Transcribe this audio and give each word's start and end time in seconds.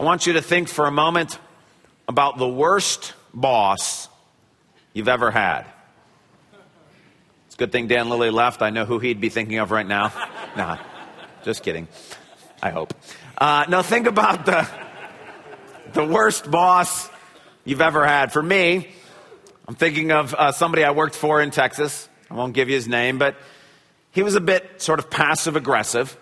I 0.00 0.02
want 0.02 0.26
you 0.26 0.32
to 0.32 0.40
think 0.40 0.70
for 0.70 0.86
a 0.86 0.90
moment 0.90 1.38
about 2.08 2.38
the 2.38 2.48
worst 2.48 3.12
boss 3.34 4.08
you've 4.94 5.08
ever 5.08 5.30
had. 5.30 5.66
It's 7.44 7.54
a 7.54 7.58
good 7.58 7.70
thing 7.70 7.86
Dan 7.86 8.08
Lilly 8.08 8.30
left. 8.30 8.62
I 8.62 8.70
know 8.70 8.86
who 8.86 8.98
he'd 8.98 9.20
be 9.20 9.28
thinking 9.28 9.58
of 9.58 9.70
right 9.70 9.86
now. 9.86 10.10
nah, 10.56 10.78
just 11.44 11.62
kidding. 11.62 11.86
I 12.62 12.70
hope. 12.70 12.94
Uh, 13.36 13.66
now, 13.68 13.82
think 13.82 14.06
about 14.06 14.46
the, 14.46 14.66
the 15.92 16.06
worst 16.06 16.50
boss 16.50 17.10
you've 17.66 17.82
ever 17.82 18.06
had. 18.06 18.32
For 18.32 18.42
me, 18.42 18.88
I'm 19.68 19.74
thinking 19.74 20.12
of 20.12 20.32
uh, 20.32 20.52
somebody 20.52 20.82
I 20.82 20.92
worked 20.92 21.14
for 21.14 21.42
in 21.42 21.50
Texas. 21.50 22.08
I 22.30 22.34
won't 22.36 22.54
give 22.54 22.70
you 22.70 22.74
his 22.74 22.88
name, 22.88 23.18
but 23.18 23.36
he 24.12 24.22
was 24.22 24.34
a 24.34 24.40
bit 24.40 24.80
sort 24.80 24.98
of 24.98 25.10
passive 25.10 25.56
aggressive. 25.56 26.16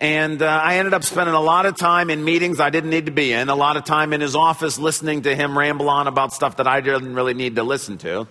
And 0.00 0.42
uh, 0.42 0.46
I 0.46 0.76
ended 0.76 0.94
up 0.94 1.02
spending 1.02 1.34
a 1.34 1.40
lot 1.40 1.66
of 1.66 1.76
time 1.76 2.08
in 2.08 2.22
meetings 2.22 2.60
I 2.60 2.70
didn't 2.70 2.90
need 2.90 3.06
to 3.06 3.12
be 3.12 3.32
in, 3.32 3.48
a 3.48 3.56
lot 3.56 3.76
of 3.76 3.84
time 3.84 4.12
in 4.12 4.20
his 4.20 4.36
office 4.36 4.78
listening 4.78 5.22
to 5.22 5.34
him 5.34 5.58
ramble 5.58 5.88
on 5.88 6.06
about 6.06 6.32
stuff 6.32 6.58
that 6.58 6.68
I 6.68 6.80
didn't 6.80 7.14
really 7.14 7.34
need 7.34 7.56
to 7.56 7.64
listen 7.64 7.98
to. 7.98 8.28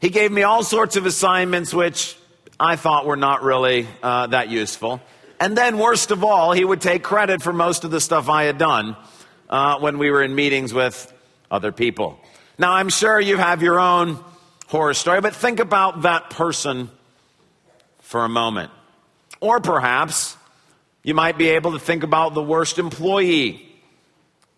He 0.00 0.08
gave 0.08 0.32
me 0.32 0.42
all 0.42 0.62
sorts 0.62 0.96
of 0.96 1.04
assignments 1.04 1.74
which 1.74 2.16
I 2.58 2.76
thought 2.76 3.04
were 3.04 3.16
not 3.16 3.42
really 3.42 3.86
uh, 4.02 4.28
that 4.28 4.48
useful. 4.48 5.02
And 5.40 5.58
then, 5.58 5.78
worst 5.78 6.10
of 6.10 6.24
all, 6.24 6.52
he 6.52 6.64
would 6.64 6.80
take 6.80 7.02
credit 7.02 7.42
for 7.42 7.52
most 7.52 7.84
of 7.84 7.90
the 7.90 8.00
stuff 8.00 8.30
I 8.30 8.44
had 8.44 8.56
done 8.56 8.96
uh, 9.50 9.78
when 9.80 9.98
we 9.98 10.10
were 10.10 10.22
in 10.22 10.34
meetings 10.34 10.72
with 10.72 11.12
other 11.50 11.72
people. 11.72 12.18
Now, 12.56 12.72
I'm 12.72 12.88
sure 12.88 13.20
you 13.20 13.36
have 13.36 13.62
your 13.62 13.78
own 13.78 14.24
horror 14.68 14.94
story, 14.94 15.20
but 15.20 15.34
think 15.34 15.60
about 15.60 16.02
that 16.02 16.30
person 16.30 16.88
for 18.00 18.24
a 18.24 18.28
moment. 18.28 18.70
Or 19.40 19.60
perhaps 19.60 20.33
you 21.04 21.14
might 21.14 21.38
be 21.38 21.50
able 21.50 21.72
to 21.72 21.78
think 21.78 22.02
about 22.02 22.34
the 22.34 22.42
worst 22.42 22.78
employee 22.78 23.68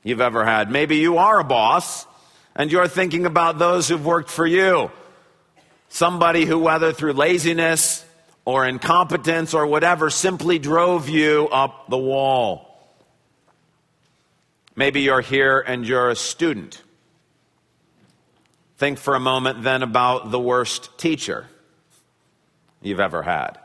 you've 0.03 0.21
ever 0.21 0.45
had. 0.45 0.71
Maybe 0.71 0.97
you 0.97 1.19
are 1.19 1.41
a 1.41 1.45
boss 1.45 2.07
and 2.55 2.71
you're 2.73 2.89
thinking 2.89 3.27
about 3.27 3.59
those 3.59 3.89
who've 3.89 4.07
worked 4.07 4.31
for 4.31 4.47
you. 4.47 4.91
Somebody 5.89 6.45
who, 6.45 6.61
whether 6.61 6.93
through 6.93 7.15
laziness 7.15 8.05
or 8.45 8.65
incompetence 8.65 9.55
or 9.55 9.67
whatever, 9.67 10.09
simply 10.09 10.61
drove 10.61 11.09
you 11.09 11.49
up 11.51 11.91
the 11.91 11.99
wall. 11.99 12.79
Maybe 14.77 15.01
you're 15.01 15.21
here 15.21 15.59
and 15.59 15.85
you're 15.85 16.11
a 16.11 16.17
student. 16.17 16.81
Think 18.77 18.99
for 18.99 19.17
a 19.17 19.21
moment 19.21 19.63
then 19.63 19.83
about 19.83 20.31
the 20.31 20.39
worst 20.39 20.97
teacher 20.97 21.47
you've 22.83 23.01
ever 23.01 23.23
had. 23.23 23.59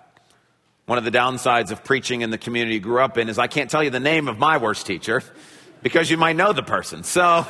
One 0.91 0.97
of 0.97 1.05
the 1.05 1.11
downsides 1.11 1.71
of 1.71 1.85
preaching 1.85 2.19
in 2.19 2.31
the 2.31 2.37
community 2.37 2.73
you 2.73 2.81
grew 2.81 2.99
up 2.99 3.17
in 3.17 3.29
is 3.29 3.39
I 3.39 3.47
can't 3.47 3.69
tell 3.69 3.81
you 3.81 3.91
the 3.91 4.01
name 4.01 4.27
of 4.27 4.37
my 4.37 4.57
worst 4.57 4.85
teacher 4.85 5.23
because 5.81 6.11
you 6.11 6.17
might 6.17 6.35
know 6.35 6.51
the 6.51 6.63
person. 6.63 7.05
So, 7.05 7.47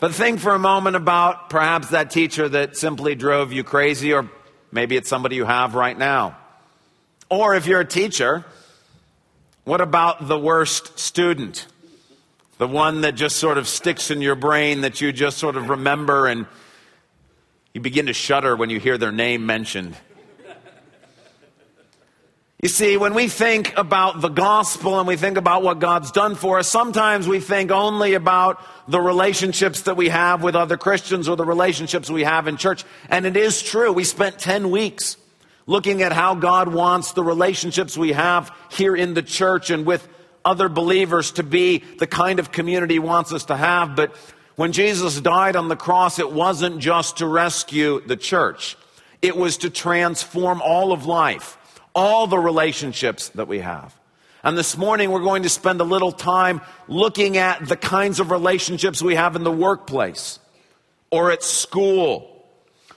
but 0.00 0.12
think 0.12 0.40
for 0.40 0.52
a 0.52 0.58
moment 0.58 0.96
about 0.96 1.48
perhaps 1.48 1.90
that 1.90 2.10
teacher 2.10 2.48
that 2.48 2.76
simply 2.76 3.14
drove 3.14 3.52
you 3.52 3.62
crazy, 3.62 4.12
or 4.12 4.28
maybe 4.72 4.96
it's 4.96 5.08
somebody 5.08 5.36
you 5.36 5.44
have 5.44 5.76
right 5.76 5.96
now. 5.96 6.36
Or 7.30 7.54
if 7.54 7.68
you're 7.68 7.82
a 7.82 7.86
teacher, 7.86 8.44
what 9.62 9.80
about 9.80 10.26
the 10.26 10.36
worst 10.36 10.98
student? 10.98 11.68
The 12.58 12.66
one 12.66 13.02
that 13.02 13.14
just 13.14 13.36
sort 13.36 13.58
of 13.58 13.68
sticks 13.68 14.10
in 14.10 14.20
your 14.20 14.34
brain 14.34 14.80
that 14.80 15.00
you 15.00 15.12
just 15.12 15.38
sort 15.38 15.54
of 15.54 15.68
remember 15.68 16.26
and 16.26 16.46
you 17.74 17.80
begin 17.80 18.06
to 18.06 18.12
shudder 18.12 18.56
when 18.56 18.70
you 18.70 18.80
hear 18.80 18.98
their 18.98 19.12
name 19.12 19.46
mentioned. 19.46 19.94
You 22.64 22.70
see, 22.70 22.96
when 22.96 23.12
we 23.12 23.28
think 23.28 23.76
about 23.76 24.22
the 24.22 24.30
gospel 24.30 24.98
and 24.98 25.06
we 25.06 25.16
think 25.18 25.36
about 25.36 25.62
what 25.62 25.80
God's 25.80 26.10
done 26.10 26.34
for 26.34 26.58
us, 26.58 26.66
sometimes 26.66 27.28
we 27.28 27.38
think 27.38 27.70
only 27.70 28.14
about 28.14 28.58
the 28.88 29.02
relationships 29.02 29.82
that 29.82 29.98
we 29.98 30.08
have 30.08 30.42
with 30.42 30.56
other 30.56 30.78
Christians 30.78 31.28
or 31.28 31.36
the 31.36 31.44
relationships 31.44 32.08
we 32.08 32.24
have 32.24 32.48
in 32.48 32.56
church. 32.56 32.82
And 33.10 33.26
it 33.26 33.36
is 33.36 33.60
true. 33.60 33.92
We 33.92 34.02
spent 34.04 34.38
10 34.38 34.70
weeks 34.70 35.18
looking 35.66 36.00
at 36.00 36.14
how 36.14 36.36
God 36.36 36.72
wants 36.72 37.12
the 37.12 37.22
relationships 37.22 37.98
we 37.98 38.12
have 38.12 38.50
here 38.70 38.96
in 38.96 39.12
the 39.12 39.22
church 39.22 39.68
and 39.68 39.84
with 39.84 40.08
other 40.42 40.70
believers 40.70 41.32
to 41.32 41.42
be 41.42 41.84
the 41.98 42.06
kind 42.06 42.38
of 42.38 42.50
community 42.50 42.94
He 42.94 42.98
wants 42.98 43.30
us 43.30 43.44
to 43.44 43.58
have. 43.58 43.94
But 43.94 44.16
when 44.56 44.72
Jesus 44.72 45.20
died 45.20 45.54
on 45.54 45.68
the 45.68 45.76
cross, 45.76 46.18
it 46.18 46.32
wasn't 46.32 46.78
just 46.78 47.18
to 47.18 47.26
rescue 47.26 48.00
the 48.06 48.16
church. 48.16 48.78
It 49.20 49.36
was 49.36 49.58
to 49.58 49.68
transform 49.68 50.62
all 50.62 50.92
of 50.92 51.04
life 51.04 51.58
all 51.94 52.26
the 52.26 52.38
relationships 52.38 53.28
that 53.30 53.48
we 53.48 53.60
have. 53.60 53.98
And 54.42 54.58
this 54.58 54.76
morning, 54.76 55.10
we're 55.10 55.22
going 55.22 55.44
to 55.44 55.48
spend 55.48 55.80
a 55.80 55.84
little 55.84 56.12
time 56.12 56.60
looking 56.86 57.38
at 57.38 57.66
the 57.66 57.76
kinds 57.76 58.20
of 58.20 58.30
relationships 58.30 59.00
we 59.00 59.14
have 59.14 59.36
in 59.36 59.44
the 59.44 59.52
workplace 59.52 60.38
or 61.10 61.30
at 61.30 61.42
school 61.42 62.30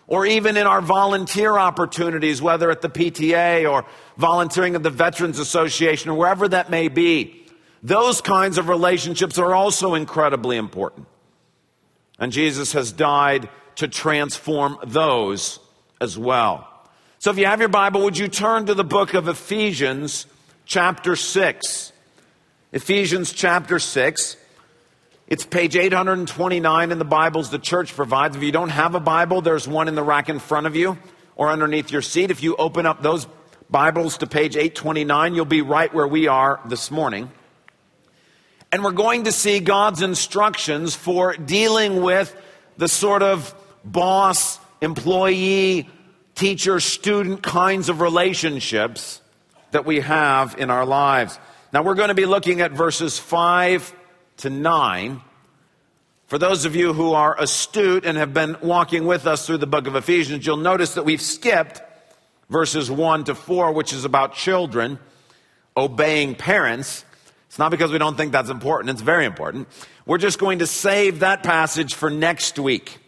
or 0.07 0.25
even 0.25 0.57
in 0.57 0.65
our 0.65 0.81
volunteer 0.81 1.57
opportunities, 1.57 2.41
whether 2.41 2.71
at 2.71 2.81
the 2.81 2.89
PTA 2.89 3.69
or 3.69 3.85
volunteering 4.17 4.73
at 4.75 4.83
the 4.83 4.89
Veterans 4.89 5.37
Association 5.37 6.09
or 6.09 6.17
wherever 6.17 6.47
that 6.47 6.69
may 6.69 6.87
be. 6.87 7.45
Those 7.83 8.21
kinds 8.21 8.57
of 8.57 8.69
relationships 8.69 9.37
are 9.37 9.53
also 9.53 9.93
incredibly 9.93 10.57
important. 10.57 11.07
And 12.19 12.31
Jesus 12.31 12.73
has 12.73 12.91
died 12.91 13.49
to 13.75 13.87
transform 13.87 14.77
those 14.85 15.59
as 16.01 16.17
well. 16.17 16.67
So 17.19 17.31
if 17.31 17.39
you 17.39 17.47
have 17.47 17.59
your 17.59 17.69
Bible, 17.69 18.03
would 18.03 18.15
you 18.15 18.27
turn 18.27 18.67
to 18.67 18.75
the 18.75 18.83
book 18.83 19.15
of 19.15 19.27
Ephesians, 19.27 20.27
chapter 20.65 21.15
6? 21.15 21.91
Ephesians 22.73 23.33
chapter 23.33 23.79
6. 23.79 24.37
It's 25.25 25.43
page 25.43 25.75
829 25.75 26.91
in 26.91 26.99
the 26.99 27.05
Bibles 27.05 27.49
the 27.49 27.57
church 27.57 27.95
provides. 27.95 28.35
If 28.37 28.43
you 28.43 28.51
don't 28.51 28.69
have 28.69 28.93
a 28.93 28.99
Bible, 28.99 29.41
there's 29.41 29.67
one 29.67 29.87
in 29.87 29.95
the 29.95 30.03
rack 30.03 30.29
in 30.29 30.37
front 30.37 30.67
of 30.67 30.75
you 30.75 30.95
or 31.35 31.49
underneath 31.49 31.91
your 31.91 32.03
seat. 32.03 32.29
If 32.29 32.43
you 32.43 32.55
open 32.55 32.85
up 32.85 33.01
those 33.01 33.25
Bibles 33.67 34.19
to 34.19 34.27
page 34.27 34.55
829, 34.55 35.33
you'll 35.33 35.45
be 35.45 35.63
right 35.63 35.91
where 35.91 36.07
we 36.07 36.27
are 36.27 36.59
this 36.65 36.91
morning. 36.91 37.31
And 38.71 38.83
we're 38.83 38.91
going 38.91 39.23
to 39.23 39.31
see 39.31 39.59
God's 39.59 40.03
instructions 40.03 40.95
for 40.95 41.35
dealing 41.35 42.03
with 42.03 42.39
the 42.77 42.87
sort 42.87 43.23
of 43.23 43.55
boss, 43.83 44.59
employee, 44.81 45.89
teacher 46.37 46.79
student 46.79 47.41
kinds 47.41 47.89
of 47.89 47.99
relationships 47.99 49.21
that 49.71 49.85
we 49.85 49.99
have 50.01 50.55
in 50.59 50.69
our 50.69 50.85
lives. 50.85 51.39
Now, 51.73 51.81
we're 51.81 51.95
going 51.95 52.09
to 52.09 52.13
be 52.13 52.27
looking 52.27 52.61
at 52.61 52.71
verses 52.71 53.17
5 53.17 53.93
to 54.37 54.49
9. 54.51 55.21
For 56.27 56.37
those 56.37 56.65
of 56.65 56.75
you 56.75 56.93
who 56.93 57.13
are 57.13 57.35
astute 57.39 58.05
and 58.05 58.17
have 58.19 58.35
been 58.35 58.55
walking 58.61 59.05
with 59.07 59.25
us 59.25 59.47
through 59.47 59.57
the 59.57 59.67
book 59.67 59.87
of 59.87 59.95
Ephesians, 59.95 60.45
you'll 60.45 60.57
notice 60.57 60.93
that 60.93 61.05
we've 61.05 61.21
skipped 61.21 61.81
verses 62.51 62.91
1 62.91 63.23
to 63.25 63.35
4, 63.35 63.71
which 63.71 63.91
is 63.91 64.05
about 64.05 64.35
children 64.35 64.99
obeying 65.75 66.35
parents. 66.35 67.03
It's 67.47 67.57
not 67.57 67.71
because 67.71 67.91
we 67.91 67.97
don't 67.97 68.15
think 68.15 68.31
that's 68.31 68.51
important, 68.51 68.91
it's 68.91 69.01
very 69.01 69.25
important. 69.25 69.67
We're 70.05 70.19
just 70.19 70.37
going 70.37 70.59
to 70.59 70.67
save 70.67 71.19
that 71.21 71.41
passage 71.41 71.95
for 71.95 72.11
next 72.11 72.59
week. 72.59 72.99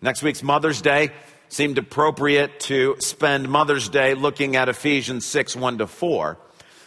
Next 0.00 0.22
week's 0.22 0.42
Mother's 0.42 0.80
Day 0.80 1.10
seemed 1.48 1.78
appropriate 1.78 2.60
to 2.60 2.96
spend 2.98 3.48
Mother's 3.48 3.88
Day 3.88 4.14
looking 4.14 4.56
at 4.56 4.68
Ephesians 4.68 5.24
6 5.26 5.56
1 5.56 5.78
to 5.78 5.86
4. 5.86 6.38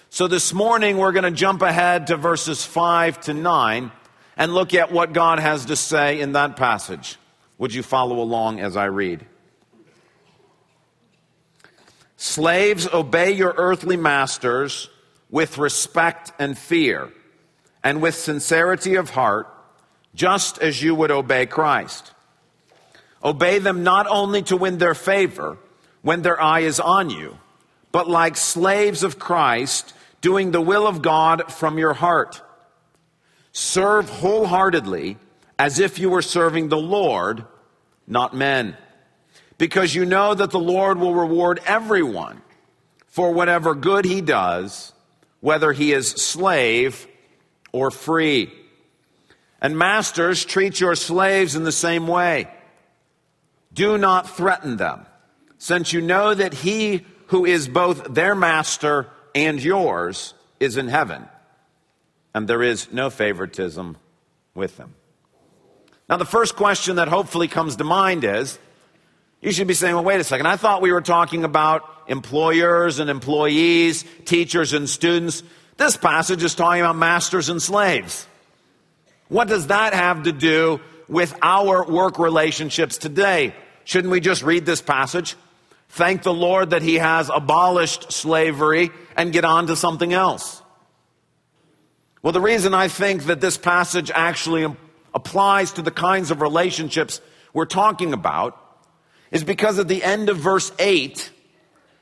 So 0.10 0.28
this 0.28 0.54
morning 0.54 0.98
we're 0.98 1.12
going 1.12 1.24
to 1.24 1.32
jump 1.32 1.62
ahead 1.62 2.08
to 2.08 2.18
verses 2.18 2.64
5 2.64 3.22
to 3.22 3.34
9 3.34 3.92
and 4.38 4.54
look 4.54 4.74
at 4.74 4.92
what 4.92 5.14
God 5.14 5.40
has 5.40 5.66
to 5.66 5.76
say 5.76 6.20
in 6.20 6.34
that 6.34 6.58
passage. 6.58 7.18
Would 7.58 7.74
you 7.74 7.84
follow 7.84 8.20
along 8.20 8.60
as 8.60 8.78
I 8.78 8.86
read? 8.86 9.26
Slaves, 12.18 12.88
obey 12.94 13.32
your 13.32 13.54
earthly 13.58 13.98
masters 13.98 14.90
with 15.30 15.58
respect 15.58 16.32
and 16.38 16.58
fear, 16.58 17.12
and 17.84 18.02
with 18.02 18.14
sincerity 18.14 18.96
of 18.96 19.12
heart, 19.12 19.48
just 20.14 20.60
as 20.60 20.84
you 20.84 20.94
would 20.94 21.10
obey 21.10 21.46
Christ 21.46 22.12
Obey 23.24 23.60
them 23.60 23.84
not 23.84 24.08
only 24.08 24.42
to 24.44 24.58
win 24.58 24.78
their 24.78 24.96
favor 24.96 25.58
when 26.02 26.22
their 26.22 26.42
eye 26.42 26.62
is 26.62 26.80
on 26.80 27.10
you, 27.10 27.38
but 27.92 28.10
like 28.10 28.36
slaves 28.38 29.04
of 29.04 29.20
Christ, 29.20 29.94
doing 30.22 30.52
the 30.52 30.62
will 30.62 30.88
of 30.88 31.02
God 31.02 31.52
from 31.52 31.78
your 31.78 31.94
heart. 31.94 32.42
Serve 33.52 34.10
wholeheartedly 34.10 35.18
as 35.60 35.80
if 35.80 36.00
you 36.00 36.10
were 36.10 36.22
serving 36.22 36.70
the 36.70 36.78
Lord, 36.78 37.46
not 38.08 38.36
men, 38.36 38.76
because 39.58 39.94
you 39.94 40.06
know 40.06 40.34
that 40.34 40.52
the 40.52 40.60
Lord 40.60 40.98
will 40.98 41.14
reward 41.14 41.60
everyone 41.66 42.42
for 43.08 43.32
whatever 43.32 43.76
good 43.76 44.06
he 44.06 44.22
does, 44.22 44.94
whether 45.42 45.74
he 45.74 45.92
is 45.92 46.10
slave 46.10 47.08
or 47.72 47.92
free. 47.92 48.52
And 49.62 49.78
masters, 49.78 50.44
treat 50.44 50.80
your 50.80 50.96
slaves 50.96 51.56
in 51.56 51.64
the 51.64 51.72
same 51.72 52.08
way. 52.08 52.48
Do 53.74 53.98
not 53.98 54.30
threaten 54.30 54.78
them, 54.78 55.06
since 55.58 55.94
you 55.94 56.02
know 56.02 56.34
that 56.34 56.54
he 56.54 57.06
who 57.28 57.46
is 57.46 57.68
both 57.68 58.14
their 58.14 58.36
master 58.36 59.08
and 59.34 59.64
yours 59.64 60.34
is 60.60 60.78
in 60.78 60.90
heaven, 60.90 61.26
and 62.34 62.48
there 62.48 62.62
is 62.62 62.92
no 62.92 63.10
favoritism 63.10 63.98
with 64.54 64.78
them. 64.78 64.96
Now, 66.10 66.18
the 66.18 66.26
first 66.26 66.58
question 66.58 66.98
that 66.98 67.08
hopefully 67.08 67.48
comes 67.48 67.78
to 67.78 67.86
mind 67.86 68.26
is 68.26 68.60
you 69.42 69.52
should 69.52 69.68
be 69.68 69.74
saying, 69.74 69.96
well, 69.96 70.04
wait 70.04 70.20
a 70.20 70.26
second. 70.26 70.46
I 70.46 70.58
thought 70.58 70.82
we 70.82 70.92
were 70.92 71.02
talking 71.02 71.46
about 71.46 71.84
employers 72.08 73.00
and 73.00 73.10
employees, 73.10 74.04
teachers 74.26 74.74
and 74.74 74.90
students. 74.90 75.42
This 75.78 75.96
passage 75.96 76.44
is 76.44 76.54
talking 76.54 76.82
about 76.82 76.98
masters 76.98 77.48
and 77.48 77.62
slaves. 77.62 78.28
What 79.30 79.48
does 79.48 79.68
that 79.68 79.94
have 79.94 80.24
to 80.24 80.34
do 80.34 80.82
with 81.12 81.38
our 81.42 81.86
work 81.86 82.18
relationships 82.18 82.98
today? 82.98 83.54
Shouldn't 83.84 84.12
we 84.12 84.22
just 84.22 84.44
read 84.44 84.66
this 84.66 84.82
passage? 84.82 85.36
Thank 85.90 86.24
the 86.24 86.34
Lord 86.34 86.70
that 86.70 86.82
He 86.82 86.96
has 86.96 87.30
abolished 87.32 88.14
slavery 88.14 88.92
and 89.18 89.34
get 89.34 89.44
on 89.44 89.68
to 89.68 89.76
something 89.76 90.14
else. 90.14 90.62
Well, 92.24 92.32
the 92.32 92.40
reason 92.40 92.74
I 92.74 92.88
think 92.88 93.26
that 93.26 93.42
this 93.42 93.58
passage 93.58 94.10
actually 94.10 94.74
applies 95.14 95.74
to 95.74 95.82
the 95.82 95.92
kinds 95.92 96.32
of 96.32 96.42
relationships 96.42 97.20
we're 97.54 97.66
talking 97.66 98.14
about 98.14 98.58
is 99.32 99.44
because 99.44 99.80
at 99.80 99.90
the 99.90 100.02
end 100.02 100.30
of 100.30 100.38
verse 100.38 100.72
8, 100.80 101.30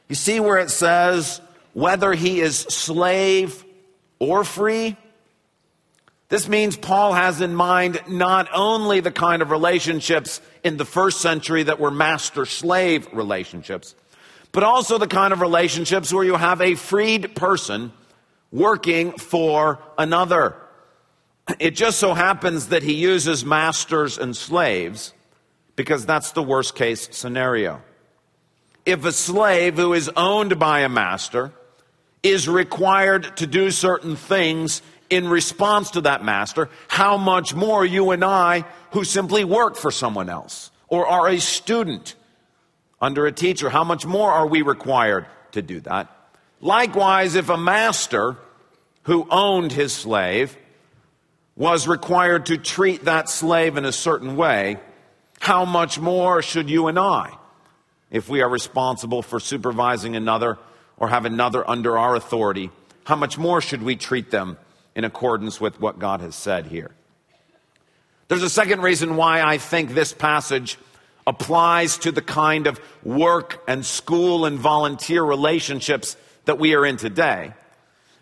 you 0.07 0.15
see 0.15 0.39
where 0.39 0.59
it 0.59 0.69
says, 0.69 1.41
whether 1.73 2.13
he 2.13 2.41
is 2.41 2.59
slave 2.59 3.65
or 4.19 4.43
free. 4.43 4.97
This 6.29 6.47
means 6.47 6.77
Paul 6.77 7.13
has 7.13 7.41
in 7.41 7.55
mind 7.55 8.01
not 8.07 8.47
only 8.53 8.99
the 8.99 9.11
kind 9.11 9.41
of 9.41 9.49
relationships 9.49 10.41
in 10.63 10.77
the 10.77 10.85
first 10.85 11.21
century 11.21 11.63
that 11.63 11.79
were 11.79 11.89
master 11.89 12.45
slave 12.45 13.07
relationships, 13.11 13.95
but 14.51 14.63
also 14.63 14.99
the 14.99 15.07
kind 15.07 15.33
of 15.33 15.41
relationships 15.41 16.13
where 16.13 16.23
you 16.23 16.35
have 16.35 16.61
a 16.61 16.75
freed 16.75 17.35
person 17.35 17.91
working 18.51 19.11
for 19.13 19.79
another. 19.97 20.55
It 21.57 21.71
just 21.71 21.99
so 21.99 22.13
happens 22.13 22.67
that 22.67 22.83
he 22.83 22.93
uses 22.93 23.43
masters 23.43 24.19
and 24.19 24.37
slaves 24.37 25.13
because 25.75 26.05
that's 26.05 26.33
the 26.33 26.43
worst 26.43 26.75
case 26.75 27.09
scenario. 27.11 27.81
If 28.85 29.03
a 29.03 29.11
slave 29.11 29.77
who 29.77 29.93
is 29.93 30.11
owned 30.15 30.59
by 30.59 30.81
a 30.81 30.89
master 30.89 31.53
is 32.21 32.47
required 32.47 33.35
to 33.37 33.47
do 33.47 33.71
certain 33.71 34.15
things 34.15 34.83
in 35.09 35.27
response 35.27 35.91
to 35.91 36.01
that 36.01 36.23
master, 36.23 36.69
how 36.87 37.17
much 37.17 37.53
more 37.53 37.85
you 37.85 38.11
and 38.11 38.23
I 38.23 38.65
who 38.91 39.03
simply 39.03 39.43
work 39.43 39.75
for 39.75 39.91
someone 39.91 40.29
else 40.29 40.71
or 40.87 41.07
are 41.07 41.27
a 41.27 41.39
student 41.39 42.15
under 43.01 43.25
a 43.25 43.31
teacher, 43.31 43.69
how 43.69 43.83
much 43.83 44.05
more 44.05 44.31
are 44.31 44.47
we 44.47 44.61
required 44.61 45.25
to 45.51 45.61
do 45.61 45.79
that? 45.81 46.07
Likewise, 46.61 47.35
if 47.35 47.49
a 47.49 47.57
master 47.57 48.35
who 49.03 49.25
owned 49.29 49.71
his 49.71 49.93
slave 49.93 50.57
was 51.55 51.87
required 51.87 52.45
to 52.47 52.57
treat 52.57 53.05
that 53.05 53.29
slave 53.29 53.77
in 53.77 53.85
a 53.85 53.91
certain 53.91 54.35
way, 54.35 54.77
how 55.39 55.65
much 55.65 55.99
more 55.99 56.41
should 56.41 56.69
you 56.69 56.87
and 56.87 56.99
I, 56.99 57.31
if 58.11 58.27
we 58.27 58.41
are 58.41 58.49
responsible 58.49 59.21
for 59.21 59.39
supervising 59.39 60.15
another 60.15 60.57
or 60.97 61.07
have 61.07 61.25
another 61.25 61.67
under 61.69 61.97
our 61.97 62.15
authority, 62.15 62.69
how 63.05 63.15
much 63.15 63.37
more 63.37 63.61
should 63.61 63.81
we 63.81 63.95
treat 63.95 64.31
them 64.31 64.57
in 64.99 65.05
accordance 65.05 65.61
with 65.61 65.79
what 65.79 65.97
God 65.97 66.19
has 66.19 66.35
said 66.35 66.65
here? 66.65 66.91
There's 68.27 68.43
a 68.43 68.49
second 68.49 68.81
reason 68.81 69.15
why 69.15 69.41
I 69.41 69.57
think 69.57 69.93
this 69.93 70.11
passage 70.11 70.77
applies 71.25 71.97
to 71.99 72.11
the 72.11 72.21
kind 72.21 72.67
of 72.67 72.81
work 73.01 73.63
and 73.65 73.85
school 73.85 74.43
and 74.43 74.59
volunteer 74.59 75.23
relationships 75.23 76.17
that 76.43 76.59
we 76.59 76.75
are 76.75 76.85
in 76.85 76.97
today. 76.97 77.53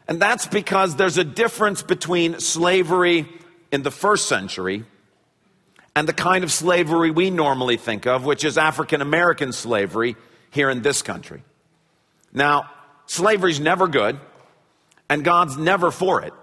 And 0.07 0.21
that's 0.21 0.45
because 0.45 0.97
there's 0.97 1.17
a 1.17 1.23
difference 1.23 1.81
between 1.81 2.39
slavery 2.39 3.27
in 3.71 3.81
the 3.81 3.89
first 3.89 4.29
century 4.29 4.85
and 5.95 6.07
the 6.07 6.13
kind 6.13 6.43
of 6.43 6.51
slavery 6.51 7.09
we 7.09 7.31
normally 7.31 7.77
think 7.77 8.05
of, 8.05 8.23
which 8.23 8.45
is 8.45 8.55
African 8.55 9.01
American 9.01 9.51
slavery 9.51 10.15
here 10.51 10.69
in 10.69 10.83
this 10.83 11.01
country. 11.01 11.41
Now, 12.31 12.69
slavery's 13.07 13.59
never 13.59 13.87
good, 13.87 14.19
and 15.09 15.23
God's 15.23 15.57
never 15.57 15.89
for 15.89 16.21
it. 16.21 16.33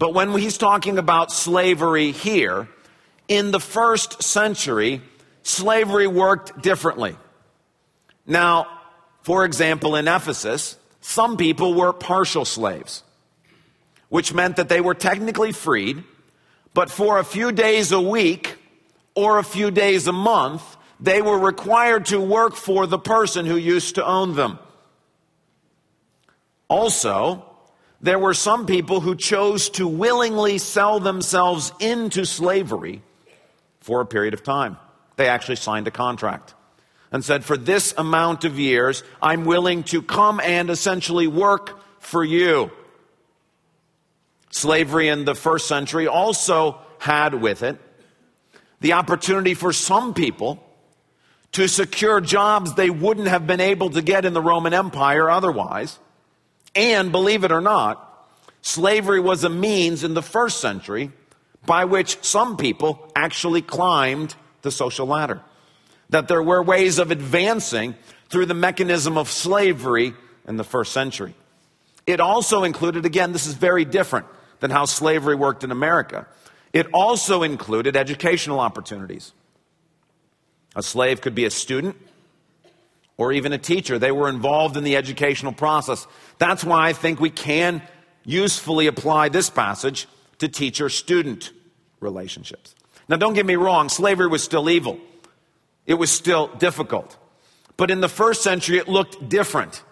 But 0.00 0.14
when 0.14 0.32
he's 0.32 0.56
talking 0.56 0.96
about 0.96 1.30
slavery 1.30 2.10
here, 2.10 2.68
in 3.28 3.50
the 3.50 3.60
first 3.60 4.22
century, 4.22 5.02
slavery 5.42 6.06
worked 6.06 6.62
differently. 6.62 7.18
Now, 8.24 8.66
for 9.20 9.44
example, 9.44 9.96
in 9.96 10.08
Ephesus, 10.08 10.78
some 11.02 11.36
people 11.36 11.74
were 11.74 11.92
partial 11.92 12.46
slaves, 12.46 13.02
which 14.08 14.32
meant 14.32 14.56
that 14.56 14.70
they 14.70 14.80
were 14.80 14.94
technically 14.94 15.52
freed, 15.52 16.02
but 16.72 16.90
for 16.90 17.18
a 17.18 17.24
few 17.24 17.52
days 17.52 17.92
a 17.92 18.00
week 18.00 18.56
or 19.14 19.38
a 19.38 19.44
few 19.44 19.70
days 19.70 20.06
a 20.06 20.14
month, 20.14 20.78
they 20.98 21.20
were 21.20 21.38
required 21.38 22.06
to 22.06 22.18
work 22.18 22.56
for 22.56 22.86
the 22.86 22.98
person 22.98 23.44
who 23.44 23.56
used 23.56 23.96
to 23.96 24.06
own 24.06 24.34
them. 24.34 24.58
Also, 26.68 27.49
there 28.00 28.18
were 28.18 28.34
some 28.34 28.66
people 28.66 29.00
who 29.00 29.14
chose 29.14 29.68
to 29.70 29.86
willingly 29.86 30.58
sell 30.58 31.00
themselves 31.00 31.72
into 31.80 32.24
slavery 32.24 33.02
for 33.80 34.00
a 34.00 34.06
period 34.06 34.34
of 34.34 34.42
time. 34.42 34.78
They 35.16 35.28
actually 35.28 35.56
signed 35.56 35.86
a 35.86 35.90
contract 35.90 36.54
and 37.12 37.24
said, 37.24 37.44
For 37.44 37.56
this 37.56 37.92
amount 37.98 38.44
of 38.44 38.58
years, 38.58 39.02
I'm 39.20 39.44
willing 39.44 39.82
to 39.84 40.00
come 40.00 40.40
and 40.40 40.70
essentially 40.70 41.26
work 41.26 41.78
for 42.00 42.24
you. 42.24 42.70
Slavery 44.50 45.08
in 45.08 45.24
the 45.24 45.34
first 45.34 45.68
century 45.68 46.06
also 46.06 46.78
had 46.98 47.34
with 47.34 47.62
it 47.62 47.78
the 48.80 48.94
opportunity 48.94 49.54
for 49.54 49.72
some 49.72 50.14
people 50.14 50.64
to 51.52 51.68
secure 51.68 52.20
jobs 52.20 52.74
they 52.74 52.90
wouldn't 52.90 53.28
have 53.28 53.46
been 53.46 53.60
able 53.60 53.90
to 53.90 54.02
get 54.02 54.24
in 54.24 54.32
the 54.32 54.40
Roman 54.40 54.72
Empire 54.72 55.28
otherwise. 55.28 55.98
And 56.80 57.12
believe 57.12 57.44
it 57.44 57.52
or 57.52 57.60
not, 57.60 58.26
slavery 58.62 59.20
was 59.20 59.44
a 59.44 59.50
means 59.50 60.02
in 60.02 60.14
the 60.14 60.22
first 60.22 60.62
century 60.62 61.10
by 61.66 61.84
which 61.84 62.16
some 62.24 62.56
people 62.56 63.12
actually 63.14 63.60
climbed 63.60 64.34
the 64.62 64.70
social 64.70 65.06
ladder 65.06 65.42
that 66.08 66.26
there 66.26 66.42
were 66.42 66.62
ways 66.62 66.98
of 66.98 67.10
advancing 67.10 67.94
through 68.30 68.46
the 68.46 68.54
mechanism 68.54 69.18
of 69.18 69.28
slavery 69.28 70.14
in 70.48 70.56
the 70.56 70.64
first 70.64 70.92
century. 70.92 71.34
It 72.06 72.18
also 72.18 72.64
included, 72.64 73.04
again, 73.04 73.32
this 73.32 73.46
is 73.46 73.52
very 73.52 73.84
different 73.84 74.24
than 74.60 74.70
how 74.70 74.86
slavery 74.86 75.34
worked 75.34 75.62
in 75.62 75.70
America. 75.70 76.26
It 76.72 76.86
also 76.94 77.42
included 77.42 77.94
educational 77.94 78.58
opportunities. 78.58 79.32
A 80.74 80.82
slave 80.82 81.20
could 81.20 81.34
be 81.34 81.44
a 81.44 81.50
student 81.50 81.94
or 83.20 83.32
even 83.32 83.52
a 83.52 83.58
teacher. 83.58 83.98
They 83.98 84.12
were 84.12 84.30
involved 84.30 84.78
in 84.78 84.82
the 84.82 84.96
educational 84.96 85.52
process. 85.52 86.06
That's 86.38 86.64
why 86.64 86.88
I 86.88 86.94
think 86.94 87.20
we 87.20 87.28
can 87.28 87.82
usefully 88.24 88.86
apply 88.86 89.28
this 89.28 89.50
passage 89.50 90.08
to 90.38 90.48
teacher 90.48 90.88
student 90.88 91.52
relationships. 92.00 92.74
Now, 93.10 93.16
don't 93.16 93.34
get 93.34 93.44
me 93.44 93.56
wrong, 93.56 93.90
slavery 93.90 94.26
was 94.26 94.42
still 94.42 94.70
evil. 94.70 94.98
It 95.84 95.94
was 95.94 96.10
still 96.10 96.46
difficult. 96.56 97.18
But 97.76 97.90
in 97.90 98.00
the 98.00 98.08
first 98.08 98.42
century, 98.42 98.78
it 98.78 98.88
looked 98.88 99.28
different 99.28 99.82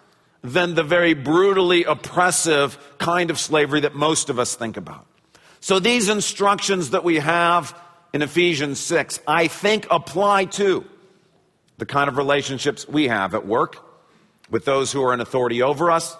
than 0.41 0.73
the 0.73 0.83
very 0.83 1.13
brutally 1.13 1.83
oppressive 1.83 2.79
kind 2.97 3.29
of 3.29 3.37
slavery 3.37 3.81
that 3.81 3.93
most 3.93 4.31
of 4.31 4.39
us 4.39 4.55
think 4.55 4.75
about. 4.75 5.05
So 5.59 5.77
these 5.77 6.09
instructions 6.09 6.89
that 6.91 7.03
we 7.03 7.17
have 7.17 7.79
in 8.11 8.23
Ephesians 8.23 8.79
6, 8.79 9.19
I 9.27 9.47
think 9.47 9.85
apply 9.91 10.45
to 10.45 10.83
the 11.79 11.85
kind 11.85 12.09
of 12.09 12.17
relationships 12.17 12.87
we 12.87 13.07
have 13.07 13.33
at 13.33 13.47
work, 13.47 13.77
with 14.49 14.65
those 14.65 14.91
who 14.91 15.01
are 15.03 15.13
in 15.13 15.21
authority 15.21 15.61
over 15.61 15.89
us, 15.89 16.15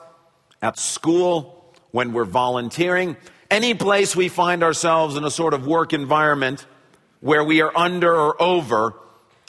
at 0.62 0.80
school, 0.80 1.74
when 1.92 2.14
we're 2.14 2.26
volunteering, 2.26 3.18
any 3.52 3.74
place 3.74 4.16
we 4.16 4.30
find 4.30 4.64
ourselves 4.64 5.16
in 5.16 5.24
a 5.24 5.32
sort 5.32 5.54
of 5.54 5.68
work 5.68 5.92
environment 5.94 6.66
where 7.20 7.44
we 7.44 7.62
are 7.62 7.76
under 7.76 8.14
or 8.14 8.42
over 8.42 8.94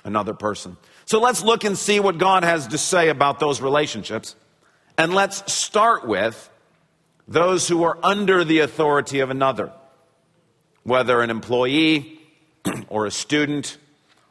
another 0.05 0.35
person. 0.35 0.77
So 1.05 1.21
let's 1.21 1.43
look 1.43 1.65
and 1.65 1.77
see 1.79 2.01
what 2.01 2.19
God 2.19 2.43
has 2.43 2.67
to 2.69 2.79
say 2.79 3.09
about 3.09 3.39
those 3.39 3.61
relationships. 3.61 4.35
And 4.99 5.15
let's 5.15 5.53
start 5.53 6.07
with 6.07 6.51
those 7.29 7.69
who 7.69 7.85
are 7.85 7.99
under 8.03 8.43
the 8.43 8.61
authority 8.61 9.21
of 9.21 9.31
another, 9.31 9.71
whether 10.83 11.21
an 11.21 11.31
employee 11.31 12.19
or 12.89 13.07
a 13.07 13.11
student 13.11 13.77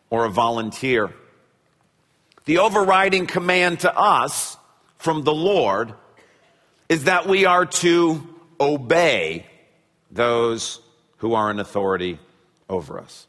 or 0.10 0.26
a 0.26 0.30
volunteer. 0.30 1.14
The 2.50 2.58
overriding 2.58 3.28
command 3.28 3.82
to 3.82 3.96
us 3.96 4.58
from 4.98 5.24
the 5.24 5.32
Lord 5.32 5.94
is 6.90 7.04
that 7.04 7.28
we 7.28 7.46
are 7.46 7.68
to 7.68 8.28
obey 8.60 9.46
those 10.10 10.80
who 11.18 11.36
are 11.36 11.52
in 11.52 11.60
authority 11.60 12.18
over 12.68 12.98
us. 12.98 13.28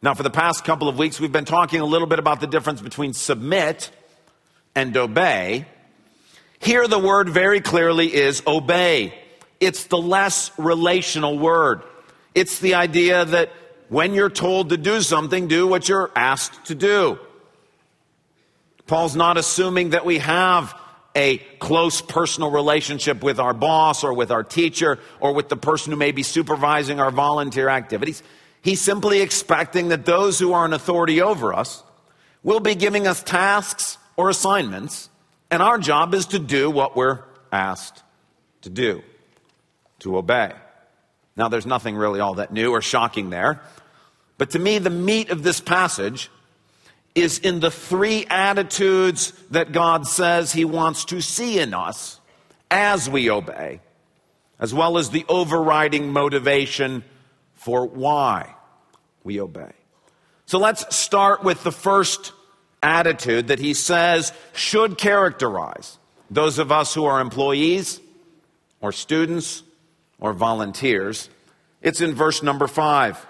Now, 0.00 0.14
for 0.14 0.22
the 0.22 0.30
past 0.30 0.64
couple 0.64 0.88
of 0.88 0.96
weeks, 0.96 1.20
we've 1.20 1.30
been 1.30 1.44
talking 1.44 1.82
a 1.82 1.84
little 1.84 2.06
bit 2.06 2.18
about 2.18 2.40
the 2.40 2.46
difference 2.46 2.80
between 2.80 3.12
submit 3.12 3.90
and 4.74 4.96
obey. 4.96 5.66
Here, 6.58 6.88
the 6.88 6.98
word 6.98 7.28
very 7.28 7.60
clearly 7.60 8.14
is 8.14 8.42
obey. 8.46 9.12
It's 9.60 9.84
the 9.84 9.98
less 9.98 10.50
relational 10.56 11.38
word. 11.38 11.82
It's 12.34 12.58
the 12.58 12.76
idea 12.76 13.26
that 13.26 13.50
when 13.90 14.14
you're 14.14 14.30
told 14.30 14.70
to 14.70 14.78
do 14.78 15.02
something, 15.02 15.46
do 15.46 15.66
what 15.66 15.90
you're 15.90 16.10
asked 16.16 16.64
to 16.68 16.74
do. 16.74 17.18
Paul's 18.92 19.16
not 19.16 19.38
assuming 19.38 19.90
that 19.90 20.04
we 20.04 20.18
have 20.18 20.78
a 21.14 21.38
close 21.38 22.02
personal 22.02 22.50
relationship 22.50 23.22
with 23.22 23.40
our 23.40 23.54
boss 23.54 24.04
or 24.04 24.12
with 24.12 24.30
our 24.30 24.44
teacher 24.44 24.98
or 25.18 25.32
with 25.32 25.48
the 25.48 25.56
person 25.56 25.92
who 25.92 25.98
may 25.98 26.12
be 26.12 26.22
supervising 26.22 27.00
our 27.00 27.10
volunteer 27.10 27.70
activities. 27.70 28.22
He's 28.60 28.82
simply 28.82 29.22
expecting 29.22 29.88
that 29.88 30.04
those 30.04 30.38
who 30.38 30.52
are 30.52 30.66
in 30.66 30.74
authority 30.74 31.22
over 31.22 31.54
us 31.54 31.82
will 32.42 32.60
be 32.60 32.74
giving 32.74 33.06
us 33.06 33.22
tasks 33.22 33.96
or 34.18 34.28
assignments, 34.28 35.08
and 35.50 35.62
our 35.62 35.78
job 35.78 36.12
is 36.12 36.26
to 36.26 36.38
do 36.38 36.70
what 36.70 36.94
we're 36.94 37.20
asked 37.50 38.02
to 38.60 38.68
do, 38.68 39.02
to 40.00 40.18
obey. 40.18 40.52
Now, 41.34 41.48
there's 41.48 41.64
nothing 41.64 41.96
really 41.96 42.20
all 42.20 42.34
that 42.34 42.52
new 42.52 42.72
or 42.72 42.82
shocking 42.82 43.30
there, 43.30 43.62
but 44.36 44.50
to 44.50 44.58
me, 44.58 44.76
the 44.76 44.90
meat 44.90 45.30
of 45.30 45.42
this 45.42 45.60
passage 45.60 46.28
is 47.14 47.38
in 47.38 47.60
the 47.60 47.70
three 47.70 48.26
attitudes 48.26 49.32
that 49.50 49.72
God 49.72 50.06
says 50.06 50.52
He 50.52 50.64
wants 50.64 51.04
to 51.06 51.20
see 51.20 51.58
in 51.58 51.74
us 51.74 52.20
as 52.70 53.08
we 53.08 53.30
obey, 53.30 53.80
as 54.58 54.72
well 54.72 54.96
as 54.96 55.10
the 55.10 55.24
overriding 55.28 56.12
motivation 56.12 57.04
for 57.54 57.86
why 57.86 58.54
we 59.24 59.40
obey. 59.40 59.72
So 60.46 60.58
let's 60.58 60.94
start 60.94 61.44
with 61.44 61.62
the 61.62 61.72
first 61.72 62.32
attitude 62.82 63.48
that 63.48 63.58
He 63.58 63.74
says 63.74 64.32
should 64.54 64.96
characterize 64.96 65.98
those 66.30 66.58
of 66.58 66.72
us 66.72 66.94
who 66.94 67.04
are 67.04 67.20
employees 67.20 68.00
or 68.80 68.90
students 68.90 69.62
or 70.18 70.32
volunteers. 70.32 71.28
It's 71.82 72.00
in 72.00 72.14
verse 72.14 72.42
number 72.42 72.66
five. 72.66 73.26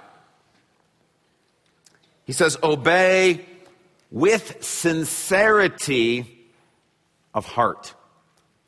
He 2.24 2.32
says, 2.32 2.56
Obey 2.62 3.44
with 4.12 4.62
sincerity 4.62 6.38
of 7.35 7.47
heart. 7.47 7.95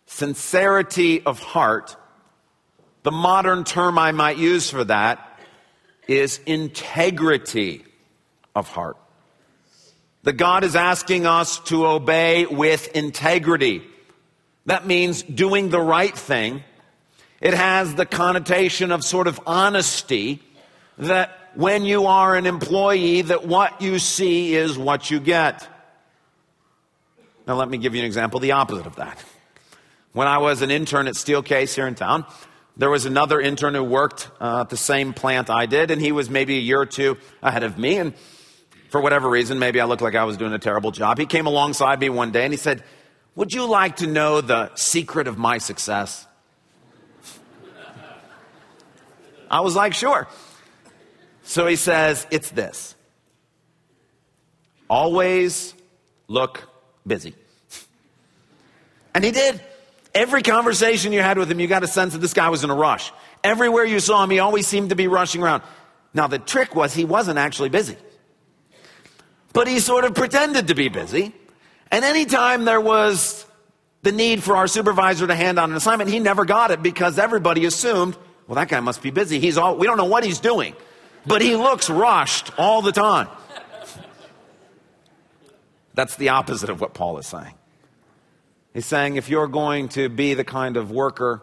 Sincerity 0.07 1.23
of 1.25 1.39
heart. 1.39 1.97
The 3.03 3.13
modern 3.13 3.65
term 3.65 3.99
I 3.99 4.13
might 4.13 4.39
use 4.39 4.71
for 4.71 4.83
that 4.85 5.39
is 6.09 6.41
integrity 6.47 7.85
of 8.55 8.69
heart. 8.69 8.97
That 10.23 10.35
God 10.35 10.65
is 10.65 10.75
asking 10.75 11.27
us 11.27 11.59
to 11.65 11.87
obey 11.87 12.47
with 12.47 12.89
integrity. 12.97 13.83
That 14.65 14.87
means 14.87 15.23
doing 15.23 15.69
the 15.69 15.81
right 15.81 16.17
thing. 16.17 16.65
It 17.43 17.53
has 17.53 17.95
the 17.95 18.07
connotation 18.07 18.91
of 18.91 19.05
sort 19.05 19.27
of 19.27 19.39
honesty 19.47 20.41
that 20.97 21.44
when 21.57 21.85
you 21.85 22.07
are 22.07 22.35
an 22.35 22.47
employee 22.47 23.23
that 23.23 23.47
what 23.47 23.81
you 23.81 23.99
see 23.99 24.55
is 24.55 24.77
what 24.77 25.11
you 25.11 25.21
get. 25.21 25.69
Now, 27.47 27.55
let 27.55 27.69
me 27.69 27.79
give 27.79 27.95
you 27.95 28.01
an 28.01 28.07
example, 28.07 28.41
the 28.41 28.53
opposite 28.53 28.87
of 28.87 28.97
that. 28.97 29.23
When 30.13 30.27
I 30.27 30.39
was 30.39 30.63
an 30.63 30.71
intern 30.71 31.09
at 31.09 31.15
Steelcase 31.15 31.75
here 31.75 31.87
in 31.87 31.95
town, 31.95 32.25
there 32.77 32.91
was 32.91 33.05
another 33.05 33.41
intern 33.41 33.75
who 33.75 33.85
worked 33.85 34.31
uh, 34.41 34.63
at 34.63 34.71
the 34.71 34.77
same 34.77 35.13
plant 35.13 35.51
I 35.51 35.67
did, 35.67 35.91
and 35.91 36.01
he 36.01 36.13
was 36.13 36.29
maybe 36.31 36.57
a 36.57 36.61
year 36.61 36.81
or 36.81 36.87
two 36.87 37.19
ahead 37.43 37.63
of 37.63 37.79
me. 37.79 37.99
And 37.99 38.15
for 38.91 39.01
whatever 39.01 39.29
reason, 39.29 39.59
maybe 39.59 39.81
I 39.81 39.85
looked 39.85 40.03
like 40.03 40.15
I 40.15 40.25
was 40.25 40.37
doing 40.37 40.53
a 40.53 40.59
terrible 40.59 40.91
job. 40.91 41.19
He 41.19 41.27
came 41.27 41.47
alongside 41.47 42.01
me 42.01 42.09
one 42.09 42.33
day 42.33 42.45
and 42.45 42.53
he 42.53 42.57
said, 42.57 42.83
Would 43.37 43.53
you 43.53 43.67
like 43.67 43.97
to 43.97 44.07
know 44.07 44.41
the 44.41 44.75
secret 44.75 45.29
of 45.29 45.39
my 45.39 45.59
success? 45.59 46.27
I 49.51 49.61
was 49.61 49.77
like, 49.77 49.95
Sure. 49.95 50.27
So 51.45 51.67
he 51.67 51.77
says, 51.77 52.27
it's 52.31 52.51
this 52.51 52.97
always 54.89 55.75
look 56.29 56.69
busy. 57.07 57.35
And 59.15 59.25
he 59.25 59.31
did. 59.31 59.61
Every 60.15 60.43
conversation 60.43 61.13
you 61.13 61.21
had 61.21 61.39
with 61.39 61.51
him, 61.51 61.59
you 61.59 61.67
got 61.67 61.83
a 61.83 61.89
sense 61.89 62.13
that 62.13 62.21
this 62.21 62.35
guy 62.35 62.49
was 62.49 62.65
in 62.65 62.71
a 62.71 62.75
rush. 62.75 63.13
Everywhere 63.43 63.85
you 63.85 64.01
saw 64.01 64.23
him, 64.23 64.31
he 64.31 64.39
always 64.39 64.67
seemed 64.67 64.91
to 64.91 64.97
be 64.97 65.09
rushing 65.09 65.43
around. 65.43 65.63
Now, 66.13 66.29
the 66.29 66.39
trick 66.39 66.75
was 66.75 66.95
he 66.95 67.05
wasn't 67.05 67.39
actually 67.39 67.69
busy, 67.71 67.97
but 69.53 69.67
he 69.67 69.81
sort 69.81 70.05
of 70.05 70.15
pretended 70.15 70.69
to 70.69 70.75
be 70.75 70.89
busy. 70.89 71.33
And 71.91 72.05
anytime 72.05 72.65
there 72.65 72.81
was 72.81 73.45
the 74.03 74.13
need 74.13 74.43
for 74.43 74.57
our 74.57 74.69
supervisor 74.69 75.27
to 75.27 75.35
hand 75.35 75.59
on 75.59 75.71
an 75.71 75.77
assignment, 75.77 76.11
he 76.11 76.21
never 76.21 76.45
got 76.45 76.71
it 76.71 76.83
because 76.83 77.19
everybody 77.19 77.65
assumed, 77.65 78.17
well, 78.47 78.57
that 78.57 78.69
guy 78.69 78.81
must 78.81 79.03
be 79.03 79.11
busy. 79.11 79.41
He's 79.41 79.59
all, 79.59 79.77
we 79.77 79.87
don't 79.87 79.97
know 79.97 80.05
what 80.05 80.25
he's 80.25 80.39
doing 80.39 80.77
but 81.26 81.43
he 81.43 81.57
looks 81.57 81.88
rushed 81.88 82.50
all 82.59 82.83
the 82.83 82.93
time. 82.93 83.28
That's 85.95 86.16
the 86.16 86.31
opposite 86.31 86.71
of 86.71 86.81
what 86.81 86.95
Paul 86.95 87.19
is 87.19 87.26
saying. 87.26 87.54
He's 88.73 88.87
saying 88.87 89.16
if 89.16 89.28
you're 89.28 89.47
going 89.47 89.88
to 89.90 90.09
be 90.09 90.35
the 90.35 90.45
kind 90.45 90.76
of 90.76 90.90
worker 90.90 91.43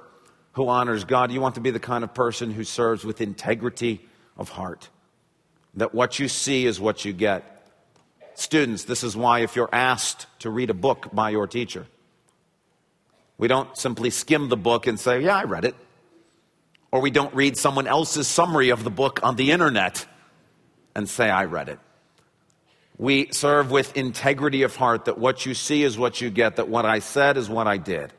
who 0.53 0.67
honors 0.67 1.05
God, 1.05 1.31
you 1.31 1.39
want 1.39 1.55
to 1.55 1.61
be 1.61 1.71
the 1.71 1.79
kind 1.79 2.03
of 2.03 2.13
person 2.13 2.51
who 2.51 2.65
serves 2.65 3.05
with 3.05 3.21
integrity 3.21 4.01
of 4.37 4.49
heart. 4.49 4.89
That 5.75 5.93
what 5.93 6.19
you 6.19 6.27
see 6.27 6.65
is 6.65 6.79
what 6.79 7.05
you 7.05 7.13
get. 7.13 7.47
Students, 8.35 8.83
this 8.83 9.03
is 9.03 9.15
why 9.15 9.39
if 9.39 9.55
you're 9.55 9.69
asked 9.71 10.27
to 10.39 10.49
read 10.49 10.69
a 10.69 10.73
book 10.73 11.07
by 11.13 11.29
your 11.29 11.47
teacher, 11.47 11.87
we 13.37 13.47
don't 13.47 13.77
simply 13.77 14.09
skim 14.09 14.49
the 14.49 14.57
book 14.57 14.87
and 14.87 14.99
say, 14.99 15.21
Yeah, 15.21 15.37
I 15.37 15.43
read 15.45 15.63
it 15.63 15.75
or 16.91 16.99
we 16.99 17.11
don't 17.11 17.33
read 17.33 17.57
someone 17.57 17.87
else's 17.87 18.27
summary 18.27 18.69
of 18.69 18.83
the 18.83 18.89
book 18.89 19.21
on 19.23 19.35
the 19.35 19.51
internet 19.51 20.05
and 20.95 21.09
say, 21.09 21.29
I 21.29 21.45
read 21.45 21.69
it. 21.69 21.79
We 22.97 23.29
serve 23.31 23.71
with 23.71 23.95
integrity 23.97 24.63
of 24.63 24.75
heart 24.75 25.05
that 25.05 25.17
what 25.17 25.45
you 25.45 25.53
see 25.53 25.83
is 25.83 25.97
what 25.97 26.21
you 26.21 26.29
get, 26.29 26.57
that 26.57 26.67
what 26.67 26.85
I 26.85 26.99
said 26.99 27.37
is 27.37 27.49
what 27.49 27.67
I 27.67 27.77
did. 27.77 28.13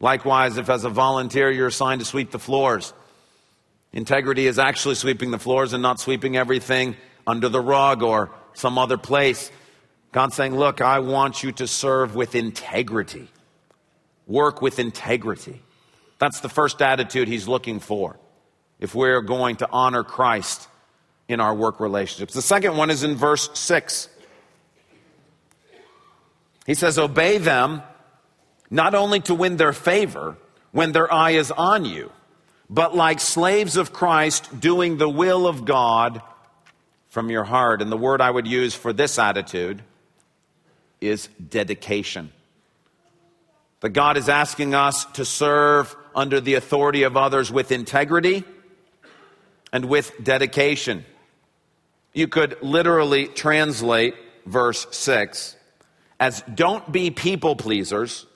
Likewise, 0.00 0.58
if 0.58 0.68
as 0.68 0.84
a 0.84 0.90
volunteer 0.90 1.50
you're 1.50 1.68
assigned 1.68 2.00
to 2.00 2.04
sweep 2.04 2.30
the 2.30 2.38
floors, 2.38 2.92
integrity 3.92 4.46
is 4.46 4.58
actually 4.58 4.96
sweeping 4.96 5.30
the 5.30 5.38
floors 5.38 5.72
and 5.72 5.82
not 5.82 6.00
sweeping 6.00 6.36
everything 6.36 6.96
under 7.26 7.48
the 7.48 7.60
rug 7.60 8.02
or 8.02 8.30
some 8.52 8.76
other 8.76 8.98
place. 8.98 9.50
God's 10.12 10.34
saying, 10.34 10.54
Look, 10.56 10.82
I 10.82 10.98
want 10.98 11.42
you 11.42 11.52
to 11.52 11.66
serve 11.66 12.14
with 12.14 12.34
integrity, 12.34 13.28
work 14.26 14.60
with 14.60 14.78
integrity. 14.78 15.63
That's 16.24 16.40
the 16.40 16.48
first 16.48 16.80
attitude 16.80 17.28
he's 17.28 17.46
looking 17.46 17.80
for 17.80 18.18
if 18.80 18.94
we're 18.94 19.20
going 19.20 19.56
to 19.56 19.68
honor 19.70 20.02
Christ 20.02 20.68
in 21.28 21.38
our 21.38 21.54
work 21.54 21.80
relationships. 21.80 22.32
The 22.32 22.40
second 22.40 22.78
one 22.78 22.88
is 22.88 23.04
in 23.04 23.14
verse 23.14 23.50
6. 23.52 24.08
He 26.64 26.72
says, 26.72 26.98
Obey 26.98 27.36
them 27.36 27.82
not 28.70 28.94
only 28.94 29.20
to 29.20 29.34
win 29.34 29.58
their 29.58 29.74
favor 29.74 30.38
when 30.72 30.92
their 30.92 31.12
eye 31.12 31.32
is 31.32 31.50
on 31.50 31.84
you, 31.84 32.10
but 32.70 32.96
like 32.96 33.20
slaves 33.20 33.76
of 33.76 33.92
Christ, 33.92 34.58
doing 34.58 34.96
the 34.96 35.10
will 35.10 35.46
of 35.46 35.66
God 35.66 36.22
from 37.08 37.28
your 37.28 37.44
heart. 37.44 37.82
And 37.82 37.92
the 37.92 37.98
word 37.98 38.22
I 38.22 38.30
would 38.30 38.46
use 38.46 38.74
for 38.74 38.94
this 38.94 39.18
attitude 39.18 39.82
is 41.02 41.26
dedication. 41.50 42.32
That 43.80 43.90
God 43.90 44.16
is 44.16 44.30
asking 44.30 44.74
us 44.74 45.04
to 45.12 45.26
serve 45.26 45.94
under 46.14 46.40
the 46.40 46.54
authority 46.54 47.02
of 47.02 47.16
others 47.16 47.50
with 47.50 47.72
integrity 47.72 48.44
and 49.72 49.86
with 49.86 50.12
dedication. 50.22 51.04
You 52.12 52.28
could 52.28 52.56
literally 52.62 53.26
translate 53.26 54.14
verse 54.46 54.86
6 54.90 55.56
as 56.20 56.42
don't 56.54 56.90
be 56.90 57.10
people 57.10 57.56
pleasers 57.56 58.26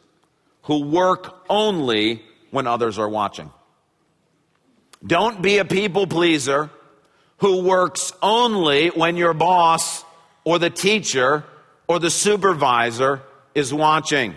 who 0.63 0.85
work 0.85 1.35
only 1.49 2.23
when 2.51 2.67
others 2.67 2.99
are 2.99 3.09
watching. 3.09 3.51
Don't 5.07 5.41
be 5.41 5.59
a 5.59 5.65
people 5.65 6.07
pleaser 6.07 6.71
who 7.39 7.63
works 7.63 8.13
only 8.21 8.89
when 8.89 9.17
your 9.17 9.33
boss 9.33 10.05
or 10.45 10.59
the 10.59 10.71
teacher 10.71 11.45
or 11.87 11.99
the 11.99 12.11
supervisor 12.11 13.23
is 13.55 13.73
watching. 13.73 14.35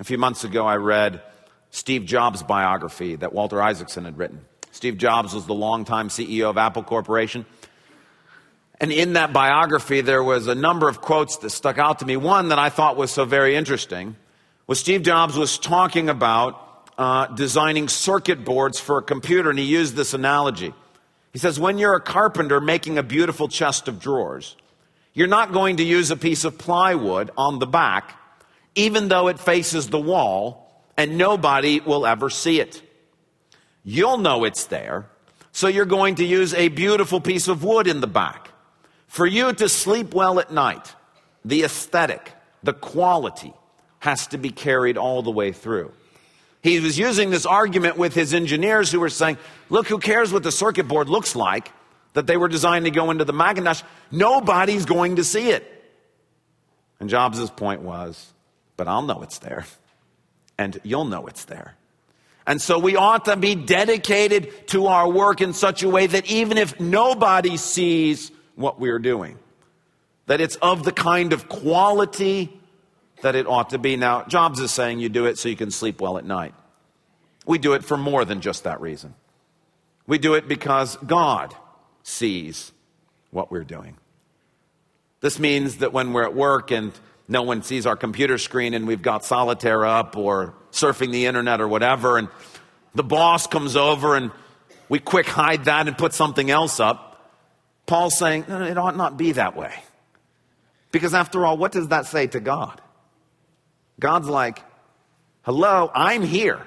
A 0.00 0.04
few 0.04 0.18
months 0.18 0.44
ago, 0.44 0.66
I 0.66 0.76
read 0.76 1.22
Steve 1.76 2.06
Jobs' 2.06 2.42
biography 2.42 3.16
that 3.16 3.34
Walter 3.34 3.62
Isaacson 3.62 4.06
had 4.06 4.16
written. 4.16 4.40
Steve 4.72 4.96
Jobs 4.96 5.34
was 5.34 5.44
the 5.44 5.52
longtime 5.52 6.08
CEO 6.08 6.48
of 6.48 6.56
Apple 6.56 6.82
Corporation. 6.82 7.44
And 8.80 8.90
in 8.90 9.12
that 9.12 9.34
biography, 9.34 10.00
there 10.00 10.24
was 10.24 10.46
a 10.46 10.54
number 10.54 10.88
of 10.88 11.02
quotes 11.02 11.36
that 11.36 11.50
stuck 11.50 11.76
out 11.76 11.98
to 11.98 12.06
me. 12.06 12.16
One 12.16 12.48
that 12.48 12.58
I 12.58 12.70
thought 12.70 12.96
was 12.96 13.10
so 13.10 13.26
very 13.26 13.56
interesting 13.56 14.16
was 14.66 14.80
Steve 14.80 15.02
Jobs 15.02 15.36
was 15.36 15.58
talking 15.58 16.08
about 16.08 16.88
uh, 16.96 17.26
designing 17.26 17.88
circuit 17.88 18.42
boards 18.42 18.80
for 18.80 18.96
a 18.96 19.02
computer, 19.02 19.50
and 19.50 19.58
he 19.58 19.66
used 19.66 19.96
this 19.96 20.14
analogy. 20.14 20.72
He 21.34 21.38
says, 21.38 21.60
When 21.60 21.76
you're 21.76 21.94
a 21.94 22.00
carpenter 22.00 22.58
making 22.58 22.96
a 22.96 23.02
beautiful 23.02 23.48
chest 23.48 23.86
of 23.86 24.00
drawers, 24.00 24.56
you're 25.12 25.28
not 25.28 25.52
going 25.52 25.76
to 25.76 25.84
use 25.84 26.10
a 26.10 26.16
piece 26.16 26.44
of 26.44 26.56
plywood 26.56 27.30
on 27.36 27.58
the 27.58 27.66
back, 27.66 28.18
even 28.74 29.08
though 29.08 29.28
it 29.28 29.38
faces 29.38 29.88
the 29.90 30.00
wall 30.00 30.65
and 30.96 31.18
nobody 31.18 31.80
will 31.80 32.06
ever 32.06 32.30
see 32.30 32.60
it. 32.60 32.82
You'll 33.84 34.18
know 34.18 34.44
it's 34.44 34.66
there 34.66 35.08
So 35.56 35.68
you're 35.68 35.86
going 35.86 36.16
to 36.16 36.24
use 36.26 36.52
a 36.52 36.68
beautiful 36.68 37.18
piece 37.18 37.48
of 37.48 37.64
wood 37.64 37.86
in 37.86 38.02
the 38.02 38.06
back. 38.06 38.50
For 39.06 39.24
you 39.24 39.54
to 39.54 39.70
sleep 39.70 40.12
well 40.12 40.38
at 40.38 40.50
night, 40.50 40.94
the 41.46 41.62
aesthetic, 41.62 42.30
the 42.62 42.74
quality 42.74 43.54
has 44.00 44.26
to 44.26 44.36
be 44.36 44.50
carried 44.50 44.98
all 44.98 45.22
the 45.22 45.30
way 45.30 45.52
through. 45.52 45.94
He 46.62 46.78
was 46.78 46.98
using 46.98 47.30
this 47.30 47.46
argument 47.46 47.96
with 47.96 48.12
his 48.12 48.34
engineers 48.34 48.92
who 48.92 49.00
were 49.00 49.08
saying, 49.08 49.38
look, 49.70 49.86
who 49.86 49.98
cares 49.98 50.30
what 50.30 50.42
the 50.42 50.52
circuit 50.52 50.88
board 50.88 51.08
looks 51.08 51.34
like 51.34 51.72
that 52.12 52.26
they 52.26 52.36
were 52.36 52.48
designed 52.48 52.84
to 52.84 52.90
go 52.90 53.10
into 53.10 53.24
the 53.24 53.32
Macintosh? 53.32 53.82
Nobody's 54.10 54.84
going 54.84 55.16
to 55.16 55.24
see 55.24 55.48
it. 55.48 55.64
And 57.00 57.08
Jobs' 57.08 57.48
point 57.48 57.80
was, 57.80 58.34
but 58.76 58.88
I'll 58.88 59.00
know 59.00 59.22
it's 59.22 59.38
there. 59.38 59.64
And 60.58 60.78
you'll 60.82 61.04
know 61.04 61.26
it's 61.26 61.44
there. 61.44 61.74
And 62.46 62.62
so 62.62 62.78
we 62.78 62.96
ought 62.96 63.24
to 63.24 63.36
be 63.36 63.54
dedicated 63.54 64.68
to 64.68 64.86
our 64.86 65.10
work 65.10 65.40
in 65.40 65.52
such 65.52 65.82
a 65.82 65.88
way 65.88 66.06
that 66.06 66.30
even 66.30 66.58
if 66.58 66.78
nobody 66.78 67.56
sees 67.56 68.30
what 68.54 68.78
we're 68.78 69.00
doing, 69.00 69.38
that 70.26 70.40
it's 70.40 70.56
of 70.56 70.84
the 70.84 70.92
kind 70.92 71.32
of 71.32 71.48
quality 71.48 72.58
that 73.22 73.34
it 73.34 73.46
ought 73.46 73.70
to 73.70 73.78
be. 73.78 73.96
Now, 73.96 74.24
Jobs 74.24 74.60
is 74.60 74.72
saying 74.72 75.00
you 75.00 75.08
do 75.08 75.26
it 75.26 75.38
so 75.38 75.48
you 75.48 75.56
can 75.56 75.70
sleep 75.70 76.00
well 76.00 76.18
at 76.18 76.24
night. 76.24 76.54
We 77.46 77.58
do 77.58 77.72
it 77.74 77.84
for 77.84 77.96
more 77.96 78.24
than 78.24 78.40
just 78.40 78.64
that 78.64 78.80
reason. 78.80 79.14
We 80.06 80.18
do 80.18 80.34
it 80.34 80.46
because 80.46 80.96
God 80.96 81.54
sees 82.02 82.72
what 83.30 83.50
we're 83.50 83.64
doing. 83.64 83.96
This 85.20 85.38
means 85.38 85.78
that 85.78 85.92
when 85.92 86.12
we're 86.12 86.24
at 86.24 86.34
work 86.34 86.70
and 86.70 86.92
no 87.28 87.42
one 87.42 87.62
sees 87.62 87.86
our 87.86 87.96
computer 87.96 88.38
screen 88.38 88.74
and 88.74 88.86
we've 88.86 89.02
got 89.02 89.24
solitaire 89.24 89.84
up 89.84 90.16
or 90.16 90.54
surfing 90.70 91.10
the 91.12 91.26
internet 91.26 91.60
or 91.60 91.68
whatever, 91.68 92.18
and 92.18 92.28
the 92.94 93.04
boss 93.04 93.46
comes 93.46 93.76
over 93.76 94.16
and 94.16 94.30
we 94.88 94.98
quick 94.98 95.26
hide 95.26 95.64
that 95.64 95.88
and 95.88 95.98
put 95.98 96.14
something 96.14 96.50
else 96.50 96.80
up. 96.80 97.32
Paul's 97.86 98.16
saying, 98.16 98.46
no, 98.48 98.62
it 98.62 98.78
ought 98.78 98.96
not 98.96 99.16
be 99.16 99.32
that 99.32 99.56
way. 99.56 99.72
Because 100.92 101.14
after 101.14 101.44
all, 101.44 101.56
what 101.56 101.72
does 101.72 101.88
that 101.88 102.06
say 102.06 102.26
to 102.28 102.40
God? 102.40 102.80
God's 103.98 104.28
like, 104.28 104.62
hello, 105.42 105.90
I'm 105.94 106.22
here. 106.22 106.64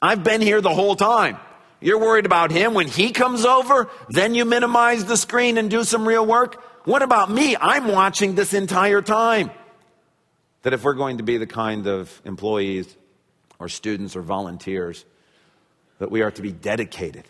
I've 0.00 0.24
been 0.24 0.40
here 0.40 0.60
the 0.60 0.74
whole 0.74 0.96
time. 0.96 1.38
You're 1.80 1.98
worried 1.98 2.26
about 2.26 2.50
him 2.50 2.74
when 2.74 2.86
he 2.86 3.10
comes 3.10 3.44
over, 3.44 3.90
then 4.08 4.34
you 4.34 4.44
minimize 4.44 5.04
the 5.04 5.16
screen 5.16 5.58
and 5.58 5.70
do 5.70 5.84
some 5.84 6.06
real 6.06 6.24
work. 6.24 6.62
What 6.84 7.02
about 7.02 7.30
me? 7.30 7.56
I'm 7.56 7.88
watching 7.88 8.34
this 8.34 8.54
entire 8.54 9.02
time. 9.02 9.50
That 10.62 10.72
if 10.72 10.84
we're 10.84 10.94
going 10.94 11.18
to 11.18 11.22
be 11.22 11.38
the 11.38 11.46
kind 11.46 11.86
of 11.86 12.22
employees 12.24 12.96
or 13.58 13.68
students 13.68 14.16
or 14.16 14.22
volunteers, 14.22 15.04
that 15.98 16.10
we 16.10 16.22
are 16.22 16.30
to 16.30 16.42
be 16.42 16.52
dedicated 16.52 17.24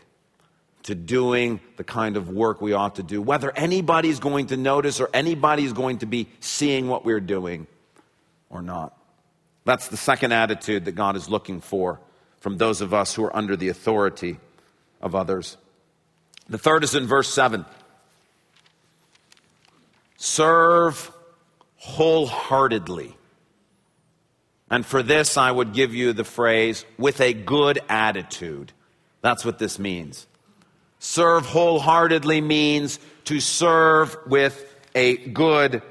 to 0.84 0.94
doing 0.94 1.60
the 1.76 1.84
kind 1.84 2.16
of 2.16 2.28
work 2.28 2.60
we 2.60 2.72
ought 2.72 2.96
to 2.96 3.02
do, 3.02 3.22
whether 3.22 3.56
anybody's 3.56 4.18
going 4.18 4.46
to 4.46 4.56
notice 4.56 5.00
or 5.00 5.08
anybody's 5.14 5.72
going 5.72 5.98
to 5.98 6.06
be 6.06 6.26
seeing 6.40 6.88
what 6.88 7.04
we're 7.04 7.20
doing 7.20 7.66
or 8.50 8.62
not. 8.62 8.96
That's 9.64 9.88
the 9.88 9.96
second 9.96 10.32
attitude 10.32 10.86
that 10.86 10.92
God 10.92 11.16
is 11.16 11.28
looking 11.28 11.60
for 11.60 12.00
from 12.40 12.58
those 12.58 12.80
of 12.80 12.92
us 12.92 13.14
who 13.14 13.24
are 13.24 13.36
under 13.36 13.56
the 13.56 13.68
authority 13.68 14.38
of 15.00 15.14
others. 15.14 15.56
The 16.48 16.58
third 16.58 16.82
is 16.84 16.94
in 16.94 17.06
verse 17.06 17.32
7 17.32 17.64
serve 20.16 21.10
wholeheartedly. 21.76 23.16
And 24.72 24.86
for 24.86 25.02
this, 25.02 25.36
I 25.36 25.50
would 25.50 25.74
give 25.74 25.94
you 25.94 26.14
the 26.14 26.24
phrase 26.24 26.86
with 26.96 27.20
a 27.20 27.34
good 27.34 27.78
attitude. 27.90 28.72
That's 29.20 29.44
what 29.44 29.58
this 29.58 29.78
means. 29.78 30.26
Serve 30.98 31.44
wholeheartedly 31.44 32.40
means 32.40 32.98
to 33.26 33.38
serve 33.38 34.16
with 34.26 34.64
a 34.94 35.18
good 35.18 35.82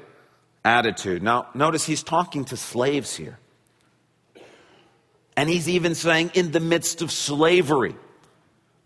attitude. 0.64 1.22
Now, 1.22 1.46
notice 1.54 1.86
he's 1.86 2.02
talking 2.02 2.44
to 2.46 2.56
slaves 2.56 3.14
here. 3.14 3.38
And 5.36 5.48
he's 5.48 5.68
even 5.68 5.94
saying, 5.94 6.32
in 6.34 6.50
the 6.50 6.58
midst 6.58 7.02
of 7.02 7.12
slavery, 7.12 7.94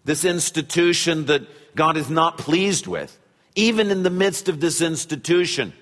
this 0.05 0.27
institution 0.27 1.25
that 1.27 1.75
God 1.75 1.97
is 1.97 2.11
not 2.11 2.37
pleased 2.37 2.87
with, 2.87 3.19
even 3.55 3.91
in 3.91 4.03
the 4.03 4.11
midst 4.11 4.51
of 4.51 4.61
this 4.61 4.83
institution, 4.83 5.73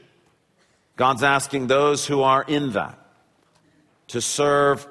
God's 0.95 1.25
asking 1.25 1.67
those 1.67 2.07
who 2.07 2.23
are 2.23 2.45
in 2.45 2.71
that 2.75 3.04
to 4.09 4.21
serve 4.21 4.87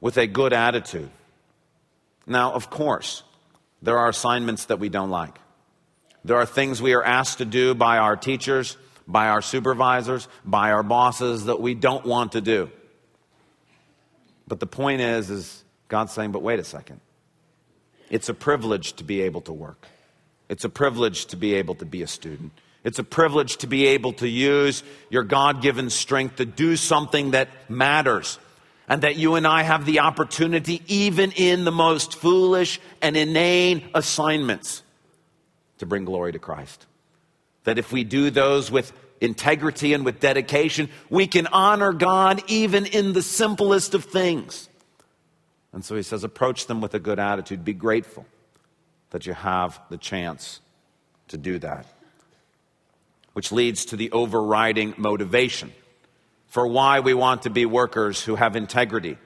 with 0.00 0.16
a 0.16 0.26
good 0.26 0.52
attitude. 0.52 1.10
Now, 2.26 2.52
of 2.52 2.70
course, 2.70 3.22
there 3.82 3.98
are 3.98 4.08
assignments 4.08 4.66
that 4.66 4.78
we 4.78 4.88
don't 4.88 5.10
like. 5.10 5.38
There 6.24 6.36
are 6.36 6.46
things 6.46 6.82
we 6.82 6.94
are 6.94 7.04
asked 7.04 7.38
to 7.38 7.44
do 7.44 7.74
by 7.74 7.98
our 7.98 8.16
teachers, 8.16 8.76
by 9.06 9.28
our 9.28 9.40
supervisors, 9.40 10.26
by 10.44 10.72
our 10.72 10.82
bosses 10.82 11.44
that 11.44 11.60
we 11.60 11.74
don't 11.74 12.04
want 12.04 12.32
to 12.32 12.40
do. 12.40 12.70
But 14.48 14.60
the 14.60 14.66
point 14.66 15.00
is, 15.00 15.30
is 15.30 15.64
God's 15.88 16.12
saying, 16.12 16.32
but 16.32 16.42
wait 16.42 16.58
a 16.58 16.64
second. 16.64 17.00
It's 18.10 18.28
a 18.28 18.34
privilege 18.34 18.94
to 18.94 19.04
be 19.04 19.22
able 19.22 19.40
to 19.42 19.52
work. 19.52 19.86
It's 20.48 20.64
a 20.64 20.68
privilege 20.68 21.26
to 21.26 21.36
be 21.36 21.54
able 21.54 21.74
to 21.76 21.84
be 21.84 22.02
a 22.02 22.06
student. 22.06 22.52
It's 22.84 23.00
a 23.00 23.04
privilege 23.04 23.56
to 23.58 23.66
be 23.66 23.86
able 23.86 24.12
to 24.14 24.28
use 24.28 24.84
your 25.10 25.24
God 25.24 25.60
given 25.60 25.90
strength 25.90 26.36
to 26.36 26.44
do 26.44 26.76
something 26.76 27.32
that 27.32 27.48
matters. 27.68 28.38
And 28.88 29.02
that 29.02 29.16
you 29.16 29.34
and 29.34 29.46
I 29.46 29.62
have 29.62 29.84
the 29.84 30.00
opportunity, 30.00 30.80
even 30.86 31.32
in 31.32 31.64
the 31.64 31.72
most 31.72 32.14
foolish 32.14 32.80
and 33.02 33.16
inane 33.16 33.88
assignments, 33.94 34.82
to 35.78 35.86
bring 35.86 36.04
glory 36.04 36.32
to 36.32 36.38
Christ. 36.38 36.86
That 37.64 37.78
if 37.78 37.90
we 37.90 38.04
do 38.04 38.30
those 38.30 38.70
with 38.70 38.92
integrity 39.20 39.92
and 39.92 40.04
with 40.04 40.20
dedication, 40.20 40.88
we 41.10 41.26
can 41.26 41.48
honor 41.48 41.92
God 41.92 42.42
even 42.46 42.86
in 42.86 43.12
the 43.12 43.22
simplest 43.22 43.94
of 43.94 44.04
things. 44.04 44.68
And 45.72 45.84
so 45.84 45.96
he 45.96 46.02
says, 46.02 46.22
approach 46.22 46.66
them 46.66 46.80
with 46.80 46.94
a 46.94 47.00
good 47.00 47.18
attitude. 47.18 47.64
Be 47.64 47.74
grateful 47.74 48.24
that 49.10 49.26
you 49.26 49.34
have 49.34 49.80
the 49.90 49.98
chance 49.98 50.60
to 51.28 51.36
do 51.36 51.58
that. 51.58 51.86
Which 53.32 53.52
leads 53.52 53.84
to 53.86 53.96
the 53.96 54.12
overriding 54.12 54.94
motivation 54.96 55.72
for 56.56 56.66
why 56.66 57.00
we 57.00 57.12
want 57.12 57.42
to 57.42 57.50
be 57.50 57.66
workers 57.66 58.24
who 58.24 58.34
have 58.34 58.56
integrity, 58.56 59.18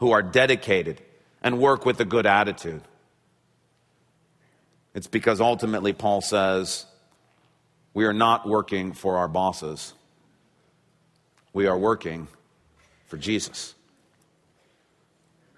who 0.00 0.10
are 0.10 0.20
dedicated, 0.20 1.00
and 1.40 1.60
work 1.60 1.86
with 1.86 2.00
a 2.00 2.04
good 2.04 2.26
attitude. 2.26 2.82
It's 4.92 5.06
because 5.06 5.40
ultimately, 5.40 5.92
Paul 5.92 6.22
says, 6.22 6.86
we 7.94 8.04
are 8.04 8.12
not 8.12 8.48
working 8.48 8.94
for 8.94 9.18
our 9.18 9.28
bosses. 9.28 9.94
We 11.52 11.68
are 11.68 11.78
working 11.78 12.26
for 13.06 13.16
Jesus 13.16 13.76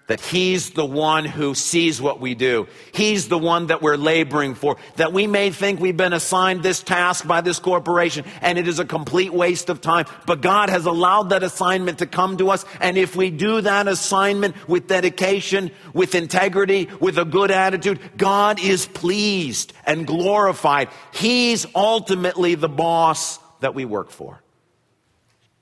that 0.07 0.21
He's 0.21 0.71
the 0.71 0.85
one 0.85 1.25
who 1.25 1.55
sees 1.55 2.01
what 2.01 2.19
we 2.19 2.35
do. 2.35 2.67
He's 2.93 3.27
the 3.27 3.37
one 3.37 3.67
that 3.67 3.81
we're 3.81 3.97
laboring 3.97 4.55
for. 4.55 4.77
That 4.97 5.13
we 5.13 5.27
may 5.27 5.49
think 5.49 5.79
we've 5.79 5.97
been 5.97 6.13
assigned 6.13 6.61
this 6.63 6.83
task 6.83 7.27
by 7.27 7.41
this 7.41 7.59
corporation 7.59 8.25
and 8.41 8.57
it 8.57 8.67
is 8.67 8.79
a 8.79 8.85
complete 8.85 9.33
waste 9.33 9.69
of 9.69 9.81
time. 9.81 10.05
But 10.25 10.41
God 10.41 10.69
has 10.69 10.85
allowed 10.85 11.29
that 11.29 11.43
assignment 11.43 11.99
to 11.99 12.05
come 12.05 12.37
to 12.37 12.49
us. 12.49 12.65
And 12.79 12.97
if 12.97 13.15
we 13.15 13.31
do 13.31 13.61
that 13.61 13.87
assignment 13.87 14.67
with 14.67 14.87
dedication, 14.87 15.71
with 15.93 16.13
integrity, 16.13 16.89
with 16.99 17.17
a 17.17 17.25
good 17.25 17.51
attitude, 17.51 17.99
God 18.17 18.59
is 18.59 18.85
pleased 18.85 19.73
and 19.85 20.05
glorified. 20.05 20.89
He's 21.13 21.65
ultimately 21.73 22.55
the 22.55 22.69
boss 22.69 23.39
that 23.61 23.73
we 23.73 23.85
work 23.85 24.11
for. 24.11 24.41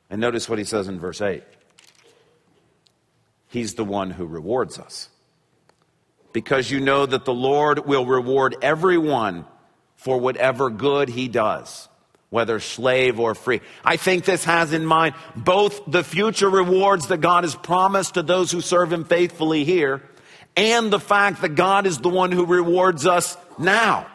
And 0.09 0.19
notice 0.19 0.49
what 0.49 0.59
he 0.59 0.65
says 0.65 0.87
in 0.87 0.99
verse 0.99 1.21
8. 1.21 1.43
He's 3.53 3.75
the 3.75 3.85
one 3.85 4.09
who 4.09 4.25
rewards 4.25 4.79
us. 4.79 5.09
Because 6.31 6.71
you 6.71 6.79
know 6.79 7.05
that 7.05 7.23
the 7.23 7.35
Lord 7.35 7.85
will 7.85 8.03
reward 8.03 8.55
everyone 8.63 9.45
for 9.95 10.19
whatever 10.19 10.71
good 10.71 11.07
he 11.07 11.27
does, 11.27 11.87
whether 12.31 12.59
slave 12.59 13.19
or 13.19 13.35
free. 13.35 13.61
I 13.85 13.97
think 13.97 14.25
this 14.25 14.43
has 14.45 14.73
in 14.73 14.87
mind 14.87 15.13
both 15.35 15.81
the 15.85 16.03
future 16.03 16.49
rewards 16.49 17.09
that 17.09 17.19
God 17.19 17.43
has 17.43 17.53
promised 17.53 18.15
to 18.15 18.23
those 18.23 18.51
who 18.51 18.59
serve 18.59 18.91
him 18.91 19.05
faithfully 19.05 19.65
here 19.65 20.01
and 20.57 20.91
the 20.91 20.99
fact 20.99 21.43
that 21.43 21.49
God 21.49 21.85
is 21.85 21.99
the 21.99 22.09
one 22.09 22.31
who 22.31 22.47
rewards 22.47 23.05
us 23.05 23.37
now. 23.59 24.07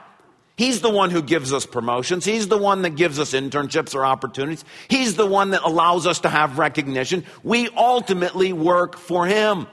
He's 0.58 0.80
the 0.80 0.90
one 0.90 1.10
who 1.10 1.22
gives 1.22 1.52
us 1.52 1.64
promotions. 1.64 2.24
He's 2.24 2.48
the 2.48 2.58
one 2.58 2.82
that 2.82 2.96
gives 2.96 3.20
us 3.20 3.32
internships 3.32 3.94
or 3.94 4.04
opportunities. 4.04 4.64
He's 4.88 5.14
the 5.14 5.24
one 5.24 5.50
that 5.50 5.62
allows 5.62 6.04
us 6.04 6.18
to 6.20 6.28
have 6.28 6.58
recognition. 6.58 7.24
We 7.44 7.68
ultimately 7.68 8.52
work 8.52 8.98
for 8.98 9.24
Him. 9.24 9.68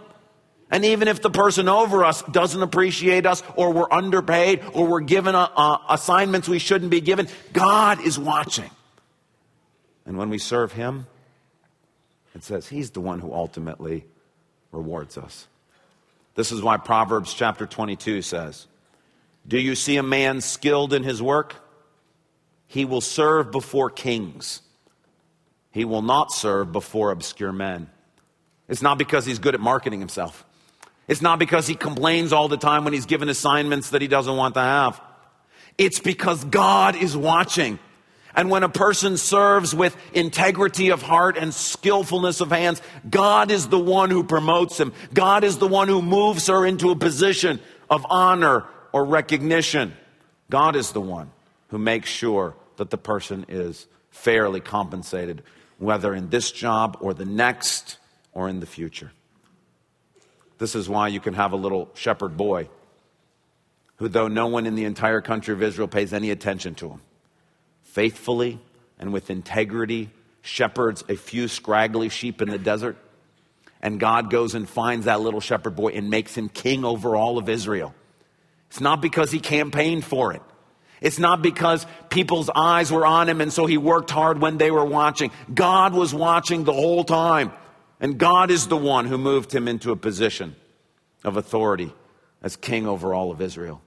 And 0.70 0.86
even 0.86 1.08
if 1.08 1.24
the 1.24 1.32
person 1.32 1.68
over 1.68 2.04
us 2.04 2.22
doesn't 2.22 2.62
appreciate 2.62 3.26
us, 3.26 3.42
or 3.56 3.74
we're 3.74 3.92
underpaid, 3.92 4.62
or 4.74 4.86
we're 4.86 5.00
given 5.00 5.34
a, 5.34 5.40
a 5.40 5.82
assignments 5.90 6.48
we 6.48 6.60
shouldn't 6.60 6.92
be 6.92 7.02
given, 7.02 7.30
God 7.52 8.00
is 8.02 8.20
watching. 8.20 8.70
And 10.06 10.20
when 10.20 10.30
we 10.30 10.38
serve 10.38 10.74
Him, 10.74 11.08
it 12.36 12.44
says 12.44 12.68
He's 12.68 12.92
the 12.92 13.02
one 13.02 13.22
who 13.22 13.34
ultimately 13.34 14.06
rewards 14.72 15.18
us. 15.18 15.48
This 16.36 16.52
is 16.52 16.62
why 16.62 16.78
Proverbs 16.78 17.34
chapter 17.34 17.66
22 17.66 18.22
says, 18.22 18.68
Do 19.48 19.60
you 19.60 19.76
see 19.76 19.98
a 19.98 20.04
man 20.04 20.42
skilled 20.42 20.94
in 20.94 21.04
his 21.04 21.22
work? 21.22 21.56
He 22.68 22.86
will 22.86 23.02
serve 23.02 23.52
before 23.52 23.90
kings. 23.90 24.62
He 25.72 25.86
will 25.86 26.02
not 26.02 26.32
serve 26.32 26.72
before 26.72 27.12
obscure 27.12 27.52
men. 27.52 27.90
It's 28.68 28.82
not 28.82 28.98
because 28.98 29.26
he's 29.26 29.40
good 29.40 29.54
at 29.54 29.62
marketing 29.62 30.00
himself. 30.00 30.46
It's 31.08 31.22
not 31.22 31.38
because 31.38 31.68
he 31.68 31.76
complains 31.76 32.34
all 32.34 32.48
the 32.48 32.58
time 32.58 32.84
when 32.84 32.94
he's 32.94 33.06
given 33.06 33.30
assignments 33.30 33.92
that 33.92 34.02
he 34.02 34.08
doesn't 34.08 34.36
want 34.36 34.56
to 34.56 34.62
have. 34.62 35.00
It's 35.78 36.00
because 36.00 36.44
God 36.46 36.96
is 36.96 37.16
watching. 37.16 37.78
And 38.34 38.50
when 38.50 38.64
a 38.64 38.70
person 38.70 39.18
serves 39.18 39.76
with 39.76 39.96
integrity 40.14 40.90
of 40.90 41.02
heart 41.02 41.38
and 41.38 41.54
skillfulness 41.54 42.42
of 42.42 42.50
hands, 42.50 42.82
God 43.08 43.52
is 43.52 43.68
the 43.68 43.80
one 43.80 44.10
who 44.10 44.24
promotes 44.24 44.80
him. 44.80 44.94
God 45.14 45.44
is 45.44 45.58
the 45.60 45.68
one 45.68 45.88
who 45.88 46.02
moves 46.02 46.48
her 46.48 46.66
into 46.66 46.90
a 46.90 46.96
position 46.96 47.60
of 47.90 48.06
honor 48.10 48.66
or 48.96 49.04
recognition. 49.04 49.94
God 50.50 50.78
is 50.78 50.94
the 50.94 51.02
one 51.02 51.30
who 51.68 51.78
makes 51.78 52.10
sure 52.10 52.56
that 52.78 52.92
the 52.92 52.98
person 52.98 53.46
is 53.50 53.88
fairly 54.10 54.62
compensated, 54.62 55.44
whether 55.80 56.16
in 56.16 56.30
this 56.30 56.50
job 56.50 56.98
or 57.02 57.14
the 57.14 57.26
next 57.26 57.98
or 58.32 58.48
in 58.48 58.62
the 58.62 58.66
future. 58.66 59.12
This 60.60 60.76
is 60.76 60.88
why 60.88 61.10
you 61.10 61.20
can 61.20 61.34
have 61.34 61.52
a 61.52 61.58
little 61.58 61.90
shepherd 61.94 62.38
boy 62.38 62.70
who, 63.98 64.08
though 64.08 64.30
no 64.30 64.48
one 64.48 64.66
in 64.66 64.76
the 64.76 64.86
entire 64.86 65.20
country 65.20 65.54
of 65.54 65.62
Israel 65.62 65.90
pays 65.90 66.14
any 66.14 66.32
attention 66.32 66.74
to 66.76 66.88
him, 66.88 67.02
faithfully 67.84 68.62
and 68.98 69.12
with 69.12 69.30
integrity 69.30 70.10
shepherds 70.42 71.04
a 71.10 71.18
few 71.18 71.50
scraggly 71.50 72.08
sheep 72.08 72.42
in 72.42 72.48
the 72.50 72.58
desert. 72.58 72.96
And 73.82 74.00
God 74.00 74.30
goes 74.30 74.56
and 74.56 74.70
finds 74.70 75.04
that 75.04 75.20
little 75.20 75.42
shepherd 75.42 75.76
boy 75.76 75.90
and 75.90 76.10
makes 76.10 76.38
him 76.38 76.48
king 76.48 76.86
over 76.86 77.18
all 77.18 77.38
of 77.38 77.50
Israel. 77.50 77.94
It's 78.76 78.82
not 78.82 79.00
because 79.00 79.32
he 79.32 79.40
campaigned 79.40 80.04
for 80.04 80.34
it. 80.34 80.42
It's 81.00 81.18
not 81.18 81.42
because 81.42 81.88
people's 82.10 82.50
eyes 82.54 82.92
were 82.92 83.06
on 83.06 83.30
him 83.30 83.40
and 83.40 83.54
so 83.54 83.66
he 83.66 83.78
worked 83.78 84.12
hard 84.12 84.42
when 84.42 84.58
they 84.58 84.70
were 84.70 84.84
watching. 84.84 85.32
God 85.54 85.94
was 85.94 86.14
watching 86.14 86.66
the 86.66 86.74
whole 86.74 87.06
time. 87.06 87.54
And 88.02 88.18
God 88.18 88.52
is 88.52 88.68
the 88.68 88.76
one 88.76 89.06
who 89.06 89.18
moved 89.18 89.56
him 89.56 89.70
into 89.70 89.94
a 89.94 89.96
position 89.96 90.58
of 91.24 91.38
authority 91.38 91.94
as 92.42 92.58
king 92.58 92.86
over 92.86 93.14
all 93.14 93.32
of 93.32 93.40
Israel. 93.40 93.82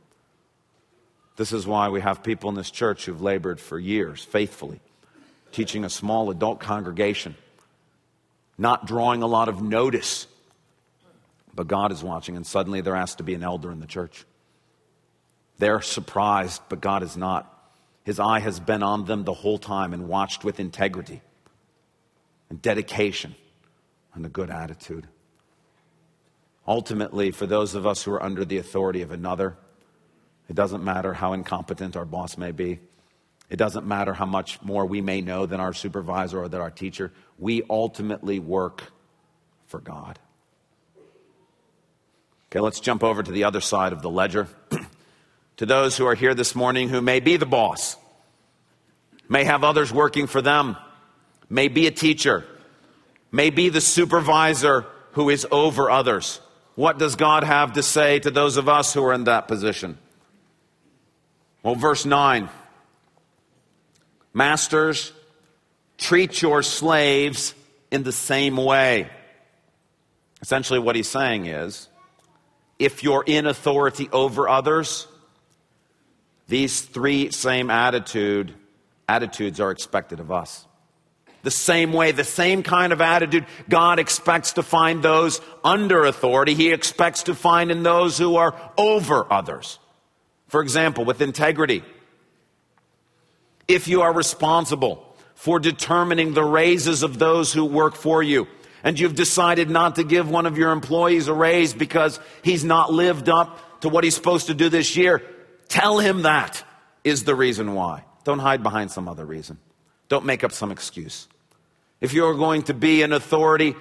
This 1.36 1.52
is 1.52 1.66
why 1.66 1.90
we 1.90 2.00
have 2.00 2.22
people 2.22 2.48
in 2.48 2.56
this 2.56 2.70
church 2.70 3.04
who've 3.04 3.20
labored 3.20 3.60
for 3.60 3.78
years 3.78 4.24
faithfully, 4.24 4.80
teaching 5.52 5.84
a 5.84 5.90
small 5.90 6.30
adult 6.30 6.60
congregation, 6.60 7.34
not 8.56 8.86
drawing 8.86 9.22
a 9.22 9.26
lot 9.26 9.50
of 9.50 9.60
notice. 9.60 10.26
But 11.54 11.68
God 11.68 11.92
is 11.92 12.02
watching, 12.02 12.36
and 12.36 12.46
suddenly 12.46 12.80
they're 12.80 12.96
asked 12.96 13.18
to 13.18 13.24
be 13.24 13.34
an 13.34 13.42
elder 13.42 13.70
in 13.70 13.80
the 13.80 13.86
church. 13.86 14.24
They're 15.58 15.80
surprised, 15.80 16.62
but 16.68 16.80
God 16.80 17.02
is 17.02 17.16
not. 17.16 17.54
His 18.04 18.20
eye 18.20 18.40
has 18.40 18.58
been 18.60 18.82
on 18.82 19.04
them 19.04 19.24
the 19.24 19.34
whole 19.34 19.58
time 19.58 19.92
and 19.92 20.08
watched 20.08 20.44
with 20.44 20.60
integrity 20.60 21.20
and 22.48 22.62
dedication 22.62 23.34
and 24.14 24.24
a 24.24 24.28
good 24.28 24.50
attitude. 24.50 25.06
Ultimately, 26.66 27.30
for 27.30 27.46
those 27.46 27.74
of 27.74 27.86
us 27.86 28.02
who 28.02 28.12
are 28.12 28.22
under 28.22 28.44
the 28.44 28.58
authority 28.58 29.02
of 29.02 29.10
another, 29.10 29.56
it 30.48 30.54
doesn't 30.54 30.84
matter 30.84 31.12
how 31.12 31.32
incompetent 31.32 31.96
our 31.96 32.04
boss 32.04 32.38
may 32.38 32.52
be. 32.52 32.80
It 33.50 33.56
doesn't 33.56 33.86
matter 33.86 34.12
how 34.12 34.26
much 34.26 34.60
more 34.62 34.84
we 34.84 35.00
may 35.00 35.20
know 35.20 35.46
than 35.46 35.60
our 35.60 35.72
supervisor 35.72 36.40
or 36.40 36.48
than 36.48 36.60
our 36.60 36.70
teacher. 36.70 37.12
We 37.38 37.62
ultimately 37.68 38.38
work 38.38 38.84
for 39.66 39.80
God. 39.80 40.18
Okay, 42.50 42.60
let's 42.60 42.80
jump 42.80 43.02
over 43.02 43.22
to 43.22 43.30
the 43.30 43.44
other 43.44 43.60
side 43.60 43.92
of 43.92 44.02
the 44.02 44.10
ledger. 44.10 44.48
to 45.58 45.66
those 45.66 45.96
who 45.96 46.06
are 46.06 46.14
here 46.14 46.34
this 46.34 46.54
morning 46.54 46.88
who 46.88 47.02
may 47.02 47.20
be 47.20 47.36
the 47.36 47.46
boss, 47.46 47.96
may 49.28 49.44
have 49.44 49.64
others 49.64 49.92
working 49.92 50.26
for 50.26 50.40
them, 50.40 50.76
may 51.50 51.68
be 51.68 51.86
a 51.86 51.90
teacher, 51.90 52.44
may 53.30 53.50
be 53.50 53.68
the 53.68 53.80
supervisor 53.80 54.86
who 55.12 55.28
is 55.28 55.46
over 55.50 55.90
others. 55.90 56.40
What 56.76 56.98
does 56.98 57.16
God 57.16 57.42
have 57.42 57.72
to 57.72 57.82
say 57.82 58.20
to 58.20 58.30
those 58.30 58.56
of 58.56 58.68
us 58.68 58.94
who 58.94 59.04
are 59.04 59.12
in 59.12 59.24
that 59.24 59.48
position? 59.48 59.98
Well, 61.62 61.74
verse 61.74 62.06
9 62.06 62.48
Masters, 64.32 65.12
treat 65.96 66.40
your 66.40 66.62
slaves 66.62 67.54
in 67.90 68.04
the 68.04 68.12
same 68.12 68.56
way. 68.56 69.10
Essentially, 70.40 70.78
what 70.78 70.94
he's 70.94 71.08
saying 71.08 71.46
is 71.46 71.88
if 72.78 73.02
you're 73.02 73.24
in 73.26 73.46
authority 73.46 74.08
over 74.12 74.48
others, 74.48 75.08
these 76.48 76.80
three 76.80 77.30
same 77.30 77.70
attitude 77.70 78.54
attitudes 79.08 79.60
are 79.60 79.70
expected 79.70 80.20
of 80.20 80.32
us. 80.32 80.66
The 81.42 81.50
same 81.50 81.92
way, 81.92 82.12
the 82.12 82.24
same 82.24 82.62
kind 82.62 82.92
of 82.92 83.00
attitude 83.00 83.46
God 83.68 83.98
expects 83.98 84.54
to 84.54 84.62
find 84.62 85.02
those 85.02 85.40
under 85.62 86.04
authority, 86.04 86.54
He 86.54 86.72
expects 86.72 87.24
to 87.24 87.34
find 87.34 87.70
in 87.70 87.82
those 87.82 88.18
who 88.18 88.36
are 88.36 88.54
over 88.76 89.32
others. 89.32 89.78
For 90.48 90.60
example, 90.62 91.04
with 91.04 91.20
integrity, 91.20 91.84
if 93.68 93.86
you 93.86 94.02
are 94.02 94.12
responsible 94.12 95.04
for 95.34 95.60
determining 95.60 96.34
the 96.34 96.44
raises 96.44 97.02
of 97.02 97.18
those 97.18 97.52
who 97.52 97.64
work 97.64 97.94
for 97.94 98.22
you, 98.22 98.48
and 98.82 98.98
you've 98.98 99.14
decided 99.14 99.70
not 99.70 99.96
to 99.96 100.04
give 100.04 100.30
one 100.30 100.46
of 100.46 100.58
your 100.58 100.72
employees 100.72 101.28
a 101.28 101.34
raise 101.34 101.74
because 101.74 102.18
he's 102.42 102.64
not 102.64 102.92
lived 102.92 103.28
up 103.28 103.80
to 103.80 103.88
what 103.88 104.02
he's 104.02 104.14
supposed 104.14 104.46
to 104.46 104.54
do 104.54 104.68
this 104.68 104.96
year, 104.96 105.22
tell 105.68 105.98
him 105.98 106.22
that 106.22 106.64
is 107.04 107.24
the 107.24 107.34
reason 107.34 107.74
why. 107.74 108.04
Don't 108.24 108.38
hide 108.38 108.62
behind 108.62 108.90
some 108.90 109.08
other 109.08 109.24
reason. 109.24 109.58
Don't 110.08 110.24
make 110.24 110.44
up 110.44 110.52
some 110.52 110.70
excuse. 110.70 111.28
If 112.00 112.12
you're 112.12 112.34
going 112.34 112.62
to 112.64 112.74
be 112.74 113.02
an 113.02 113.12
authority, 113.12 113.74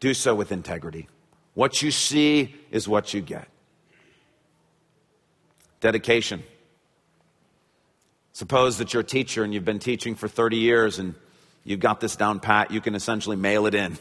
do 0.00 0.14
so 0.14 0.34
with 0.34 0.52
integrity. 0.52 1.08
What 1.54 1.82
you 1.82 1.90
see 1.90 2.54
is 2.70 2.88
what 2.88 3.12
you 3.12 3.20
get. 3.20 3.48
Dedication. 5.80 6.42
Suppose 8.32 8.78
that 8.78 8.92
you're 8.92 9.02
a 9.02 9.04
teacher 9.04 9.42
and 9.42 9.52
you've 9.52 9.64
been 9.64 9.78
teaching 9.78 10.14
for 10.14 10.28
30 10.28 10.56
years 10.56 10.98
and 10.98 11.14
you've 11.64 11.80
got 11.80 12.00
this 12.00 12.16
down 12.16 12.40
pat, 12.40 12.70
you 12.70 12.80
can 12.80 12.94
essentially 12.94 13.36
mail 13.36 13.66
it 13.66 13.74
in. 13.74 13.98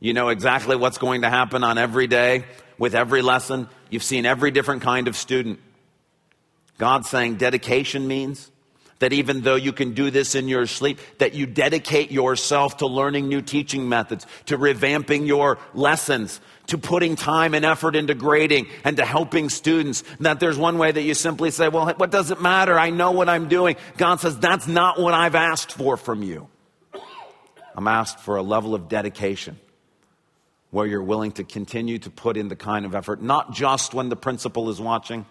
You 0.00 0.12
know 0.14 0.28
exactly 0.28 0.76
what's 0.76 0.98
going 0.98 1.22
to 1.22 1.30
happen 1.30 1.62
on 1.62 1.78
every 1.78 2.06
day 2.06 2.44
with 2.78 2.94
every 2.94 3.22
lesson. 3.22 3.68
You've 3.90 4.02
seen 4.02 4.26
every 4.26 4.50
different 4.50 4.82
kind 4.82 5.08
of 5.08 5.16
student. 5.16 5.60
God's 6.78 7.08
saying 7.08 7.36
dedication 7.36 8.08
means 8.08 8.50
that 9.02 9.12
even 9.12 9.40
though 9.40 9.56
you 9.56 9.72
can 9.72 9.94
do 9.94 10.12
this 10.12 10.36
in 10.36 10.46
your 10.46 10.64
sleep, 10.66 11.00
that 11.18 11.34
you 11.34 11.44
dedicate 11.44 12.12
yourself 12.12 12.76
to 12.76 12.86
learning 12.86 13.28
new 13.28 13.42
teaching 13.42 13.88
methods, 13.88 14.28
to 14.46 14.56
revamping 14.56 15.26
your 15.26 15.58
lessons, 15.74 16.40
to 16.68 16.78
putting 16.78 17.16
time 17.16 17.52
and 17.54 17.64
effort 17.64 17.96
into 17.96 18.14
grading 18.14 18.68
and 18.84 18.96
to 18.98 19.04
helping 19.04 19.48
students. 19.48 20.04
That 20.20 20.38
there's 20.38 20.56
one 20.56 20.78
way 20.78 20.92
that 20.92 21.02
you 21.02 21.14
simply 21.14 21.50
say, 21.50 21.68
well, 21.68 21.92
what 21.96 22.12
does 22.12 22.30
it 22.30 22.40
matter? 22.40 22.78
I 22.78 22.90
know 22.90 23.10
what 23.10 23.28
I'm 23.28 23.48
doing. 23.48 23.74
God 23.96 24.20
says, 24.20 24.38
that's 24.38 24.68
not 24.68 25.00
what 25.00 25.14
I've 25.14 25.34
asked 25.34 25.72
for 25.72 25.96
from 25.96 26.22
you. 26.22 26.48
I'm 27.74 27.88
asked 27.88 28.20
for 28.20 28.36
a 28.36 28.42
level 28.42 28.72
of 28.72 28.88
dedication 28.88 29.58
where 30.70 30.86
you're 30.86 31.02
willing 31.02 31.32
to 31.32 31.42
continue 31.42 31.98
to 31.98 32.08
put 32.08 32.36
in 32.36 32.46
the 32.46 32.56
kind 32.56 32.86
of 32.86 32.94
effort, 32.94 33.20
not 33.20 33.52
just 33.52 33.94
when 33.94 34.10
the 34.10 34.16
principal 34.16 34.70
is 34.70 34.80
watching, 34.80 35.26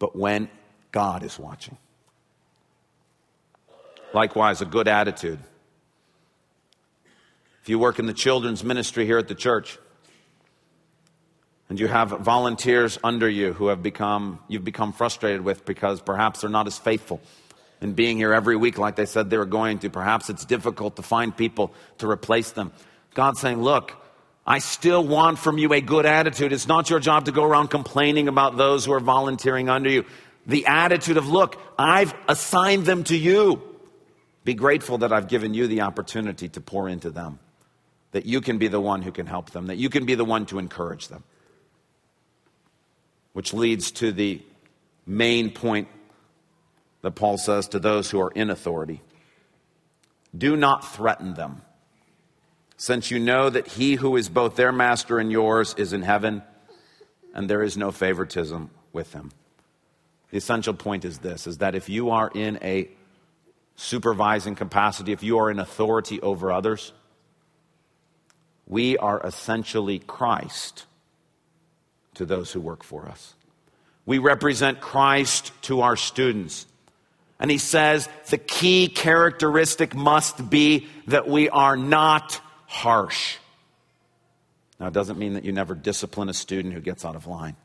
but 0.00 0.16
when 0.16 0.48
God 0.90 1.22
is 1.22 1.38
watching. 1.38 1.76
Likewise, 4.12 4.60
a 4.60 4.64
good 4.64 4.88
attitude. 4.88 5.38
If 7.62 7.68
you 7.68 7.78
work 7.78 8.00
in 8.00 8.06
the 8.06 8.12
children's 8.12 8.64
ministry 8.64 9.06
here 9.06 9.18
at 9.18 9.28
the 9.28 9.36
church, 9.36 9.78
and 11.68 11.78
you 11.78 11.86
have 11.86 12.08
volunteers 12.08 12.98
under 13.04 13.28
you 13.28 13.52
who 13.52 13.68
have 13.68 13.80
become 13.80 14.40
you've 14.48 14.64
become 14.64 14.92
frustrated 14.92 15.42
with 15.42 15.64
because 15.64 16.00
perhaps 16.00 16.40
they're 16.40 16.50
not 16.50 16.66
as 16.66 16.76
faithful 16.76 17.20
in 17.80 17.92
being 17.92 18.16
here 18.16 18.34
every 18.34 18.56
week 18.56 18.76
like 18.76 18.96
they 18.96 19.06
said 19.06 19.30
they 19.30 19.38
were 19.38 19.46
going 19.46 19.78
to 19.78 19.88
perhaps 19.88 20.28
it's 20.28 20.44
difficult 20.44 20.96
to 20.96 21.02
find 21.02 21.36
people 21.36 21.72
to 21.98 22.10
replace 22.10 22.50
them 22.50 22.72
god's 23.14 23.38
saying 23.38 23.62
look 23.62 23.92
i 24.50 24.58
still 24.58 25.06
want 25.06 25.38
from 25.38 25.58
you 25.58 25.72
a 25.72 25.80
good 25.80 26.04
attitude. 26.04 26.52
It's 26.52 26.66
not 26.66 26.90
your 26.90 26.98
job 26.98 27.26
to 27.26 27.32
go 27.32 27.44
around 27.44 27.68
complaining 27.68 28.26
about 28.26 28.56
those 28.56 28.84
who 28.84 28.92
are 28.92 28.98
volunteering 28.98 29.68
under 29.68 29.88
you. 29.88 30.04
The 30.44 30.66
attitude 30.66 31.16
of, 31.16 31.28
look, 31.28 31.62
I've 31.78 32.12
assigned 32.26 32.84
them 32.84 33.04
to 33.04 33.16
you. 33.16 33.62
Be 34.42 34.54
grateful 34.54 34.98
that 34.98 35.12
I've 35.12 35.28
given 35.28 35.54
you 35.54 35.68
the 35.68 35.82
opportunity 35.82 36.48
to 36.48 36.60
pour 36.60 36.88
into 36.88 37.10
them, 37.10 37.38
that 38.10 38.26
you 38.26 38.40
can 38.40 38.58
be 38.58 38.66
the 38.66 38.80
one 38.80 39.02
who 39.02 39.12
can 39.12 39.26
help 39.26 39.50
them, 39.50 39.68
that 39.68 39.76
you 39.76 39.88
can 39.88 40.04
be 40.04 40.16
the 40.16 40.24
one 40.24 40.46
to 40.46 40.58
encourage 40.58 41.06
them. 41.06 41.22
Which 43.34 43.54
leads 43.54 43.92
to 43.92 44.10
the 44.10 44.42
main 45.06 45.52
point 45.52 45.86
that 47.02 47.12
Paul 47.12 47.38
says 47.38 47.68
to 47.68 47.78
those 47.78 48.10
who 48.10 48.20
are 48.20 48.32
in 48.32 48.50
authority. 48.50 49.00
Do 50.36 50.56
not 50.56 50.92
threaten 50.92 51.34
them, 51.34 51.62
since 52.80 53.10
you 53.10 53.18
know 53.18 53.50
that 53.50 53.66
he 53.66 53.96
who 53.96 54.16
is 54.16 54.30
both 54.30 54.56
their 54.56 54.72
master 54.72 55.18
and 55.18 55.30
yours 55.30 55.74
is 55.76 55.92
in 55.92 56.00
heaven 56.00 56.42
and 57.34 57.48
there 57.48 57.62
is 57.62 57.76
no 57.76 57.90
favoritism 57.90 58.70
with 58.90 59.12
him. 59.12 59.30
The 60.30 60.38
essential 60.38 60.72
point 60.72 61.04
is 61.04 61.18
this 61.18 61.46
is 61.46 61.58
that 61.58 61.74
if 61.74 61.90
you 61.90 62.08
are 62.08 62.30
in 62.34 62.58
a 62.62 62.88
supervising 63.76 64.54
capacity, 64.54 65.12
if 65.12 65.22
you 65.22 65.36
are 65.40 65.50
in 65.50 65.58
authority 65.58 66.22
over 66.22 66.50
others, 66.50 66.94
we 68.66 68.96
are 68.96 69.20
essentially 69.24 69.98
Christ 69.98 70.86
to 72.14 72.24
those 72.24 72.50
who 72.50 72.62
work 72.62 72.82
for 72.82 73.06
us. 73.08 73.34
We 74.06 74.16
represent 74.16 74.80
Christ 74.80 75.52
to 75.64 75.82
our 75.82 75.96
students. 75.96 76.66
And 77.38 77.50
he 77.50 77.58
says 77.58 78.08
the 78.30 78.38
key 78.38 78.88
characteristic 78.88 79.94
must 79.94 80.48
be 80.48 80.86
that 81.08 81.28
we 81.28 81.50
are 81.50 81.76
not 81.76 82.40
harsh. 82.70 83.36
Now, 84.78 84.86
it 84.86 84.92
doesn't 84.92 85.18
mean 85.18 85.34
that 85.34 85.44
you 85.44 85.50
never 85.50 85.74
discipline 85.74 86.28
a 86.28 86.32
student 86.32 86.72
who 86.72 86.80
gets 86.80 87.04
out 87.04 87.16
of 87.16 87.26
line. 87.26 87.56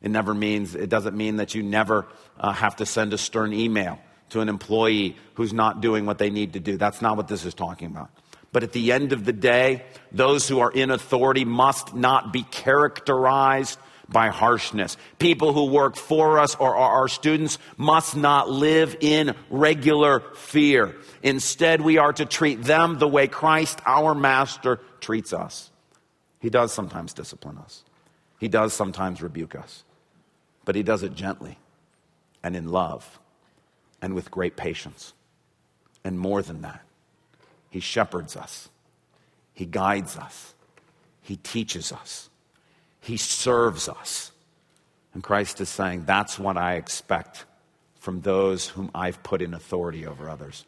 It 0.00 0.10
never 0.12 0.34
means, 0.34 0.76
it 0.76 0.88
doesn't 0.88 1.16
mean 1.16 1.38
that 1.38 1.56
you 1.56 1.64
never 1.64 2.06
uh, 2.38 2.52
have 2.52 2.76
to 2.76 2.86
send 2.86 3.12
a 3.12 3.18
stern 3.18 3.52
email 3.52 3.98
to 4.30 4.40
an 4.40 4.48
employee 4.48 5.16
who's 5.34 5.52
not 5.52 5.80
doing 5.80 6.06
what 6.06 6.18
they 6.18 6.30
need 6.30 6.52
to 6.52 6.60
do. 6.60 6.76
That's 6.76 7.02
not 7.02 7.16
what 7.16 7.26
this 7.26 7.44
is 7.44 7.54
talking 7.54 7.88
about. 7.88 8.08
But 8.52 8.62
at 8.62 8.70
the 8.70 8.92
end 8.92 9.12
of 9.12 9.24
the 9.24 9.32
day, 9.32 9.82
those 10.12 10.48
who 10.48 10.60
are 10.60 10.70
in 10.70 10.92
authority 10.92 11.44
must 11.44 11.94
not 11.94 12.32
be 12.32 12.44
characterized 12.44 13.80
by 14.08 14.28
harshness. 14.28 14.96
People 15.18 15.52
who 15.52 15.66
work 15.66 15.96
for 15.96 16.38
us 16.38 16.54
or 16.54 16.76
are 16.76 17.00
our 17.00 17.08
students 17.08 17.58
must 17.76 18.16
not 18.16 18.48
live 18.48 18.96
in 19.00 19.34
regular 19.50 20.20
fear. 20.34 20.94
Instead, 21.22 21.80
we 21.80 21.98
are 21.98 22.12
to 22.12 22.24
treat 22.24 22.62
them 22.62 22.98
the 22.98 23.08
way 23.08 23.26
Christ, 23.26 23.80
our 23.84 24.14
master, 24.14 24.80
treats 25.00 25.32
us. 25.32 25.70
He 26.40 26.50
does 26.50 26.72
sometimes 26.72 27.12
discipline 27.12 27.58
us, 27.58 27.84
he 28.38 28.48
does 28.48 28.72
sometimes 28.72 29.22
rebuke 29.22 29.54
us, 29.54 29.84
but 30.64 30.74
he 30.74 30.82
does 30.82 31.02
it 31.02 31.14
gently 31.14 31.58
and 32.42 32.54
in 32.54 32.68
love 32.68 33.18
and 34.00 34.14
with 34.14 34.30
great 34.30 34.56
patience. 34.56 35.14
And 36.04 36.20
more 36.20 36.42
than 36.42 36.62
that, 36.62 36.82
he 37.70 37.80
shepherds 37.80 38.36
us, 38.36 38.68
he 39.54 39.66
guides 39.66 40.16
us, 40.16 40.54
he 41.20 41.36
teaches 41.36 41.90
us, 41.90 42.30
he 43.06 43.16
serves 43.16 43.88
us. 43.88 44.32
And 45.14 45.22
Christ 45.22 45.60
is 45.60 45.68
saying, 45.68 46.04
That's 46.04 46.38
what 46.38 46.56
I 46.56 46.74
expect 46.74 47.44
from 48.00 48.20
those 48.20 48.68
whom 48.68 48.90
I've 48.94 49.22
put 49.22 49.40
in 49.42 49.54
authority 49.54 50.06
over 50.06 50.28
others. 50.28 50.64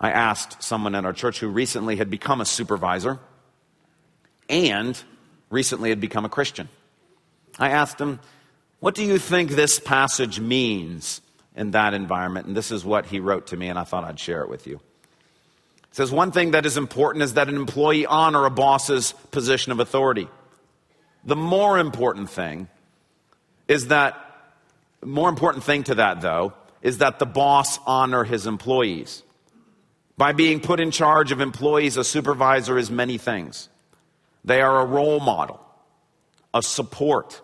I 0.00 0.10
asked 0.10 0.62
someone 0.62 0.96
in 0.96 1.06
our 1.06 1.12
church 1.12 1.38
who 1.38 1.48
recently 1.48 1.96
had 1.96 2.10
become 2.10 2.40
a 2.40 2.44
supervisor 2.44 3.20
and 4.48 5.00
recently 5.48 5.90
had 5.90 6.00
become 6.00 6.24
a 6.24 6.28
Christian. 6.28 6.68
I 7.58 7.70
asked 7.70 8.00
him, 8.00 8.18
What 8.80 8.96
do 8.96 9.04
you 9.04 9.18
think 9.18 9.50
this 9.50 9.78
passage 9.78 10.40
means 10.40 11.20
in 11.54 11.70
that 11.70 11.94
environment? 11.94 12.48
And 12.48 12.56
this 12.56 12.72
is 12.72 12.84
what 12.84 13.06
he 13.06 13.20
wrote 13.20 13.46
to 13.48 13.56
me, 13.56 13.68
and 13.68 13.78
I 13.78 13.84
thought 13.84 14.02
I'd 14.02 14.18
share 14.18 14.42
it 14.42 14.48
with 14.48 14.66
you. 14.66 14.80
It 15.92 15.96
says, 15.96 16.10
One 16.10 16.32
thing 16.32 16.52
that 16.52 16.64
is 16.64 16.78
important 16.78 17.22
is 17.22 17.34
that 17.34 17.50
an 17.50 17.56
employee 17.56 18.06
honor 18.06 18.46
a 18.46 18.50
boss's 18.50 19.12
position 19.30 19.72
of 19.72 19.78
authority. 19.78 20.26
The 21.22 21.36
more 21.36 21.78
important 21.78 22.30
thing 22.30 22.68
is 23.68 23.88
that, 23.88 24.16
more 25.04 25.28
important 25.28 25.64
thing 25.64 25.82
to 25.84 25.96
that, 25.96 26.22
though, 26.22 26.54
is 26.80 26.98
that 26.98 27.18
the 27.18 27.26
boss 27.26 27.78
honor 27.86 28.24
his 28.24 28.46
employees. 28.46 29.22
By 30.16 30.32
being 30.32 30.60
put 30.60 30.80
in 30.80 30.92
charge 30.92 31.30
of 31.30 31.42
employees, 31.42 31.98
a 31.98 32.04
supervisor 32.04 32.78
is 32.78 32.90
many 32.90 33.18
things. 33.18 33.68
They 34.46 34.62
are 34.62 34.80
a 34.80 34.86
role 34.86 35.20
model, 35.20 35.60
a 36.54 36.62
support, 36.62 37.42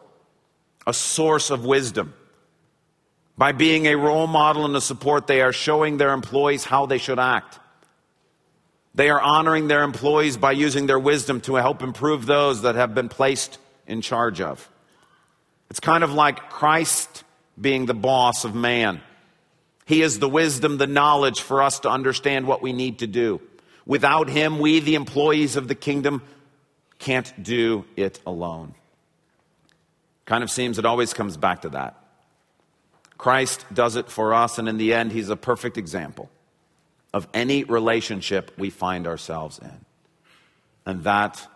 a 0.87 0.95
source 0.95 1.51
of 1.51 1.67
wisdom. 1.67 2.15
By 3.37 3.53
being 3.53 3.85
a 3.85 3.97
role 3.97 4.27
model 4.27 4.65
and 4.65 4.75
a 4.75 4.81
support, 4.81 5.27
they 5.27 5.43
are 5.43 5.53
showing 5.53 5.99
their 5.99 6.15
employees 6.15 6.65
how 6.65 6.87
they 6.87 6.99
should 6.99 7.19
act. 7.19 7.59
They 8.99 9.11
are 9.11 9.21
honoring 9.21 9.69
their 9.69 9.85
employees 9.85 10.37
by 10.37 10.51
using 10.51 10.87
their 10.87 10.99
wisdom 10.99 11.41
to 11.43 11.55
help 11.55 11.85
improve 11.85 12.27
those 12.27 12.63
that 12.63 12.75
have 12.75 12.97
been 12.97 13.09
placed 13.09 13.59
in 13.87 14.01
charge 14.01 14.41
of. 14.41 14.69
It's 15.71 15.79
kind 15.79 16.03
of 16.03 16.15
like 16.15 16.51
Christ 16.51 17.23
being 17.61 17.87
the 17.87 17.95
boss 17.95 18.45
of 18.45 18.57
man. 18.57 19.01
He 19.87 20.03
is 20.03 20.19
the 20.19 20.29
wisdom, 20.29 20.79
the 20.79 20.89
knowledge 20.89 21.43
for 21.43 21.63
us 21.63 21.79
to 21.81 21.89
understand 21.89 22.49
what 22.49 22.61
we 22.61 22.73
need 22.73 22.99
to 22.99 23.07
do. 23.07 23.41
Without 23.87 24.29
Him, 24.29 24.59
we, 24.59 24.81
the 24.81 24.97
employees 24.97 25.55
of 25.55 25.69
the 25.69 25.77
kingdom, 25.77 26.21
can't 26.99 27.33
do 27.41 27.85
it 27.95 28.19
alone. 28.27 28.75
Kind 30.25 30.43
of 30.43 30.51
seems 30.51 30.77
it 30.77 30.85
always 30.85 31.15
comes 31.15 31.37
back 31.37 31.63
to 31.63 31.69
that. 31.69 31.95
Christ 33.17 33.65
does 33.73 33.95
it 33.95 34.11
for 34.11 34.35
us, 34.35 34.59
and 34.59 34.69
in 34.69 34.77
the 34.77 34.93
end, 34.93 35.13
He's 35.13 35.31
a 35.31 35.37
perfect 35.37 35.79
example 35.79 36.29
of 37.12 37.29
any 37.33 37.64
relationship 37.64 38.53
we 38.59 38.71
find 38.71 39.07
ourselves 39.07 39.59
in. 39.59 39.85
And 40.85 41.05
that 41.05 41.47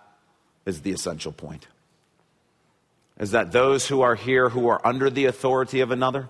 is 0.66 0.82
the 0.82 0.92
essential 0.92 1.32
point. 1.32 1.66
Is 3.18 3.32
that 3.32 3.52
those 3.52 3.86
who 3.86 4.00
are 4.00 4.14
here 4.14 4.48
who 4.48 4.68
are 4.68 4.84
under 4.86 5.10
the 5.10 5.26
authority 5.26 5.80
of 5.80 5.90
another, 5.90 6.28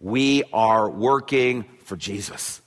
we 0.00 0.44
are 0.52 0.88
working 0.88 1.64
for 1.84 1.96
Jesus. 1.96 2.60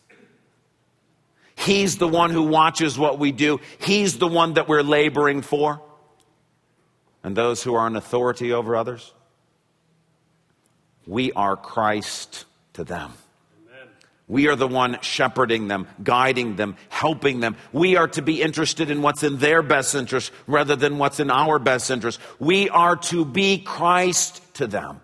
He's 1.55 1.97
the 1.97 2.07
one 2.07 2.31
who 2.31 2.43
watches 2.43 2.97
what 2.97 3.19
we 3.19 3.31
do. 3.31 3.59
He's 3.79 4.17
the 4.17 4.27
one 4.27 4.53
that 4.53 4.67
we're 4.67 4.81
laboring 4.81 5.41
for. 5.41 5.81
And 7.21 7.35
those 7.35 7.61
who 7.61 7.75
are 7.75 7.85
in 7.85 7.95
authority 7.95 8.53
over 8.53 8.75
others, 8.75 9.13
we 11.05 11.31
are 11.33 11.57
Christ 11.57 12.45
to 12.73 12.83
them. 12.83 13.11
We 14.29 14.47
are 14.47 14.55
the 14.55 14.67
one 14.67 14.99
shepherding 15.01 15.67
them, 15.67 15.87
guiding 16.03 16.55
them, 16.55 16.77
helping 16.87 17.39
them. 17.39 17.57
We 17.73 17.97
are 17.97 18.07
to 18.09 18.21
be 18.21 18.41
interested 18.41 18.91
in 18.91 19.01
what's 19.01 19.23
in 19.23 19.39
their 19.39 19.61
best 19.63 19.95
interest 19.95 20.31
rather 20.45 20.75
than 20.75 20.99
what's 20.99 21.19
in 21.19 21.31
our 21.31 21.57
best 21.57 21.89
interest. 21.89 22.19
We 22.39 22.69
are 22.69 22.95
to 22.95 23.25
be 23.25 23.57
Christ 23.57 24.41
to 24.53 24.67
them. 24.67 25.01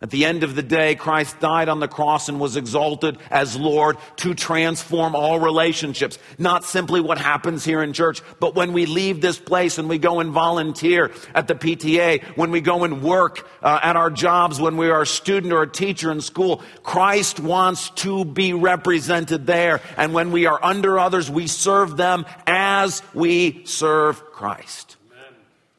At 0.00 0.10
the 0.10 0.26
end 0.26 0.44
of 0.44 0.54
the 0.54 0.62
day, 0.62 0.94
Christ 0.94 1.40
died 1.40 1.68
on 1.68 1.80
the 1.80 1.88
cross 1.88 2.28
and 2.28 2.38
was 2.38 2.56
exalted 2.56 3.18
as 3.32 3.56
Lord 3.56 3.96
to 4.18 4.32
transform 4.32 5.16
all 5.16 5.40
relationships. 5.40 6.20
Not 6.38 6.64
simply 6.64 7.00
what 7.00 7.18
happens 7.18 7.64
here 7.64 7.82
in 7.82 7.92
church, 7.92 8.22
but 8.38 8.54
when 8.54 8.72
we 8.72 8.86
leave 8.86 9.20
this 9.20 9.40
place 9.40 9.76
and 9.76 9.88
we 9.88 9.98
go 9.98 10.20
and 10.20 10.30
volunteer 10.30 11.10
at 11.34 11.48
the 11.48 11.56
PTA, 11.56 12.22
when 12.36 12.52
we 12.52 12.60
go 12.60 12.84
and 12.84 13.02
work 13.02 13.48
uh, 13.60 13.80
at 13.82 13.96
our 13.96 14.08
jobs, 14.08 14.60
when 14.60 14.76
we 14.76 14.88
are 14.88 15.02
a 15.02 15.06
student 15.06 15.52
or 15.52 15.62
a 15.62 15.68
teacher 15.68 16.12
in 16.12 16.20
school, 16.20 16.62
Christ 16.84 17.40
wants 17.40 17.90
to 17.90 18.24
be 18.24 18.52
represented 18.52 19.48
there. 19.48 19.80
And 19.96 20.14
when 20.14 20.30
we 20.30 20.46
are 20.46 20.64
under 20.64 21.00
others, 21.00 21.28
we 21.28 21.48
serve 21.48 21.96
them 21.96 22.24
as 22.46 23.02
we 23.14 23.64
serve 23.64 24.24
Christ. 24.26 24.96
Amen. 25.10 25.34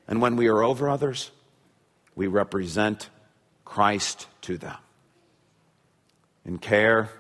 And 0.10 0.22
when 0.22 0.36
we 0.36 0.50
are 0.50 0.62
over 0.62 0.90
others, 0.90 1.32
we 2.18 2.28
represent 2.28 3.10
Christ 3.70 4.26
to 4.42 4.58
them. 4.58 4.78
In 6.44 6.58
care 6.58 7.12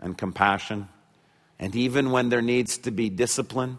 and 0.00 0.16
compassion, 0.16 0.88
and 1.58 1.76
even 1.76 2.10
when 2.10 2.30
there 2.30 2.40
needs 2.40 2.78
to 2.78 2.90
be 2.90 3.10
discipline, 3.10 3.76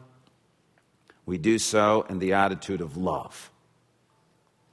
we 1.26 1.40
do 1.40 1.58
so 1.58 2.06
in 2.10 2.20
the 2.20 2.34
attitude 2.34 2.80
of 2.80 2.96
love, 2.96 3.50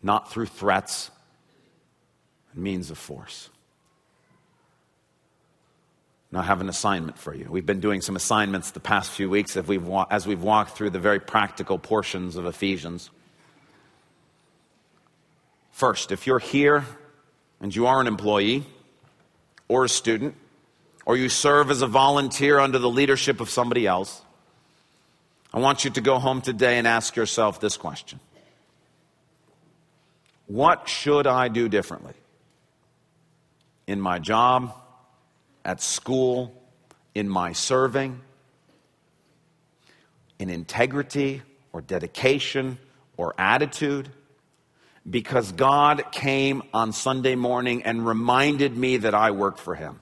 not 0.03 0.31
through 0.31 0.45
threats 0.45 1.11
and 2.53 2.63
means 2.63 2.91
of 2.91 2.99
force. 2.99 3.49
Now, 6.31 6.41
I 6.41 6.43
have 6.43 6.61
an 6.61 6.69
assignment 6.69 7.17
for 7.17 7.35
you. 7.35 7.47
We've 7.49 7.65
been 7.65 7.81
doing 7.81 8.03
some 8.03 8.15
assignments 8.15 8.73
the 8.73 8.81
past 8.81 9.11
few 9.11 9.31
weeks 9.31 9.57
as 9.57 9.67
we've, 9.67 9.87
wa- 9.87 10.07
as 10.11 10.27
we've 10.27 10.43
walked 10.43 10.73
through 10.73 10.91
the 10.91 10.99
very 10.99 11.19
practical 11.19 11.79
portions 11.79 12.37
of 12.37 12.45
Ephesians. 12.45 13.09
First, 15.71 16.13
if 16.13 16.27
you're 16.27 16.41
here 16.41 16.85
and 17.61 17.75
you 17.75 17.87
are 17.87 18.01
an 18.01 18.07
employee 18.07 18.64
or 19.68 19.85
a 19.85 19.88
student, 19.88 20.35
or 21.05 21.16
you 21.16 21.29
serve 21.29 21.71
as 21.71 21.83
a 21.83 21.87
volunteer 21.87 22.59
under 22.59 22.79
the 22.79 22.88
leadership 22.88 23.40
of 23.40 23.51
somebody 23.51 23.87
else, 23.87 24.23
I 25.53 25.59
want 25.59 25.85
you 25.85 25.90
to 25.92 26.01
go 26.01 26.18
home 26.18 26.40
today 26.40 26.79
and 26.79 26.87
ask 26.87 27.16
yourself 27.16 27.61
this 27.61 27.77
question 27.77 28.21
What 30.47 30.88
should 30.88 31.27
I 31.27 31.49
do 31.49 31.68
differently 31.68 32.14
in 33.87 34.01
my 34.01 34.18
job, 34.18 34.75
at 35.64 35.81
school, 35.81 36.55
in 37.14 37.29
my 37.29 37.53
serving, 37.53 38.21
in 40.38 40.51
integrity 40.51 41.42
or 41.73 41.81
dedication 41.81 42.79
or 43.16 43.35
attitude? 43.38 44.11
Because 45.09 45.53
God 45.53 46.11
came 46.12 46.62
on 46.75 46.92
Sunday 46.92 47.35
morning 47.35 47.83
and 47.85 48.07
reminded 48.07 48.77
me 48.77 48.99
that 48.99 49.14
I 49.14 49.31
work 49.31 49.59
for 49.59 49.75
Him. 49.75 50.01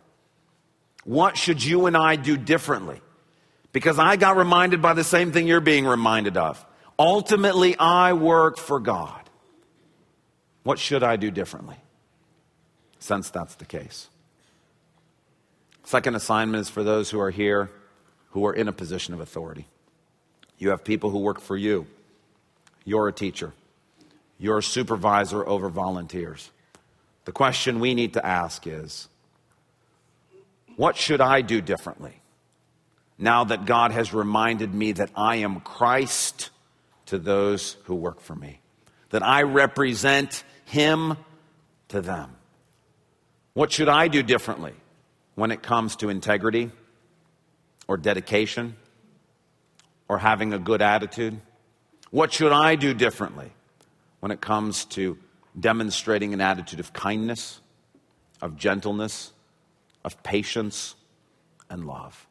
What 1.05 1.37
should 1.37 1.63
you 1.63 1.87
and 1.87 1.97
I 1.97 2.17
do 2.17 2.37
differently? 2.37 3.01
Because 3.73 3.99
I 3.99 4.17
got 4.17 4.37
reminded 4.37 4.83
by 4.83 4.95
the 4.95 5.05
same 5.05 5.33
thing 5.33 5.47
you're 5.47 5.61
being 5.61 5.87
reminded 5.87 6.37
of. 6.37 6.65
Ultimately, 6.99 7.77
I 7.79 8.15
work 8.15 8.59
for 8.59 8.81
God. 8.81 9.23
What 10.63 10.79
should 10.79 11.03
I 11.03 11.17
do 11.17 11.31
differently? 11.31 11.77
Since 12.99 13.31
that's 13.31 13.55
the 13.57 13.67
case. 13.67 14.09
Second 15.85 16.17
assignment 16.17 16.63
is 16.63 16.71
for 16.71 16.83
those 16.83 17.11
who 17.11 17.21
are 17.21 17.31
here 17.31 17.71
who 18.31 18.45
are 18.47 18.53
in 18.53 18.67
a 18.67 18.73
position 18.73 19.15
of 19.15 19.21
authority. 19.21 19.67
You 20.59 20.71
have 20.71 20.83
people 20.83 21.11
who 21.11 21.19
work 21.19 21.41
for 21.41 21.57
you. 21.57 21.87
You're 22.85 23.09
a 23.09 23.13
teacher. 23.13 23.53
You're 24.39 24.63
supervisor 24.63 25.47
over 25.47 25.69
volunteers. 25.69 26.51
The 27.25 27.33
question 27.33 27.81
we 27.81 27.95
need 27.95 28.15
to 28.15 28.25
ask 28.25 28.67
is 28.67 29.09
what 30.77 30.97
should 30.97 31.21
I 31.21 31.41
do 31.41 31.61
differently 31.61 32.21
now 33.19 33.45
that 33.45 33.65
God 33.65 33.93
has 33.93 34.13
reminded 34.13 34.75
me 34.75 34.93
that 34.93 35.11
I 35.17 35.37
am 35.37 35.61
Christ 35.61 36.51
to 37.07 37.19
those 37.19 37.77
who 37.85 37.95
work 37.95 38.21
for 38.21 38.35
me? 38.35 38.61
That 39.11 39.23
I 39.23 39.43
represent 39.43 40.45
Him 40.67 41.17
to 41.89 42.03
them? 42.03 42.37
What 43.55 43.73
should 43.73 43.89
I 43.89 44.09
do 44.09 44.23
differently 44.23 44.75
when 45.35 45.51
it 45.51 45.63
comes 45.63 45.97
to 45.97 46.11
integrity 46.11 46.71
or 47.89 47.97
dedication 47.97 48.77
or 50.09 50.19
having 50.19 50.53
a 50.53 50.59
good 50.59 50.83
attitude? 50.83 51.41
What 52.11 52.33
should 52.33 52.53
I 52.53 52.75
do 52.75 52.93
differently 52.93 53.51
when 54.27 54.33
it 54.33 54.41
comes 54.41 54.85
to 54.87 55.17
demonstrating 55.61 56.35
an 56.35 56.41
attitude 56.41 56.81
of 56.81 56.93
kindness, 56.93 57.61
of 58.43 58.57
gentleness, 58.57 59.33
of 60.05 60.21
patience, 60.25 60.97
and 61.71 61.87
love? 61.87 62.27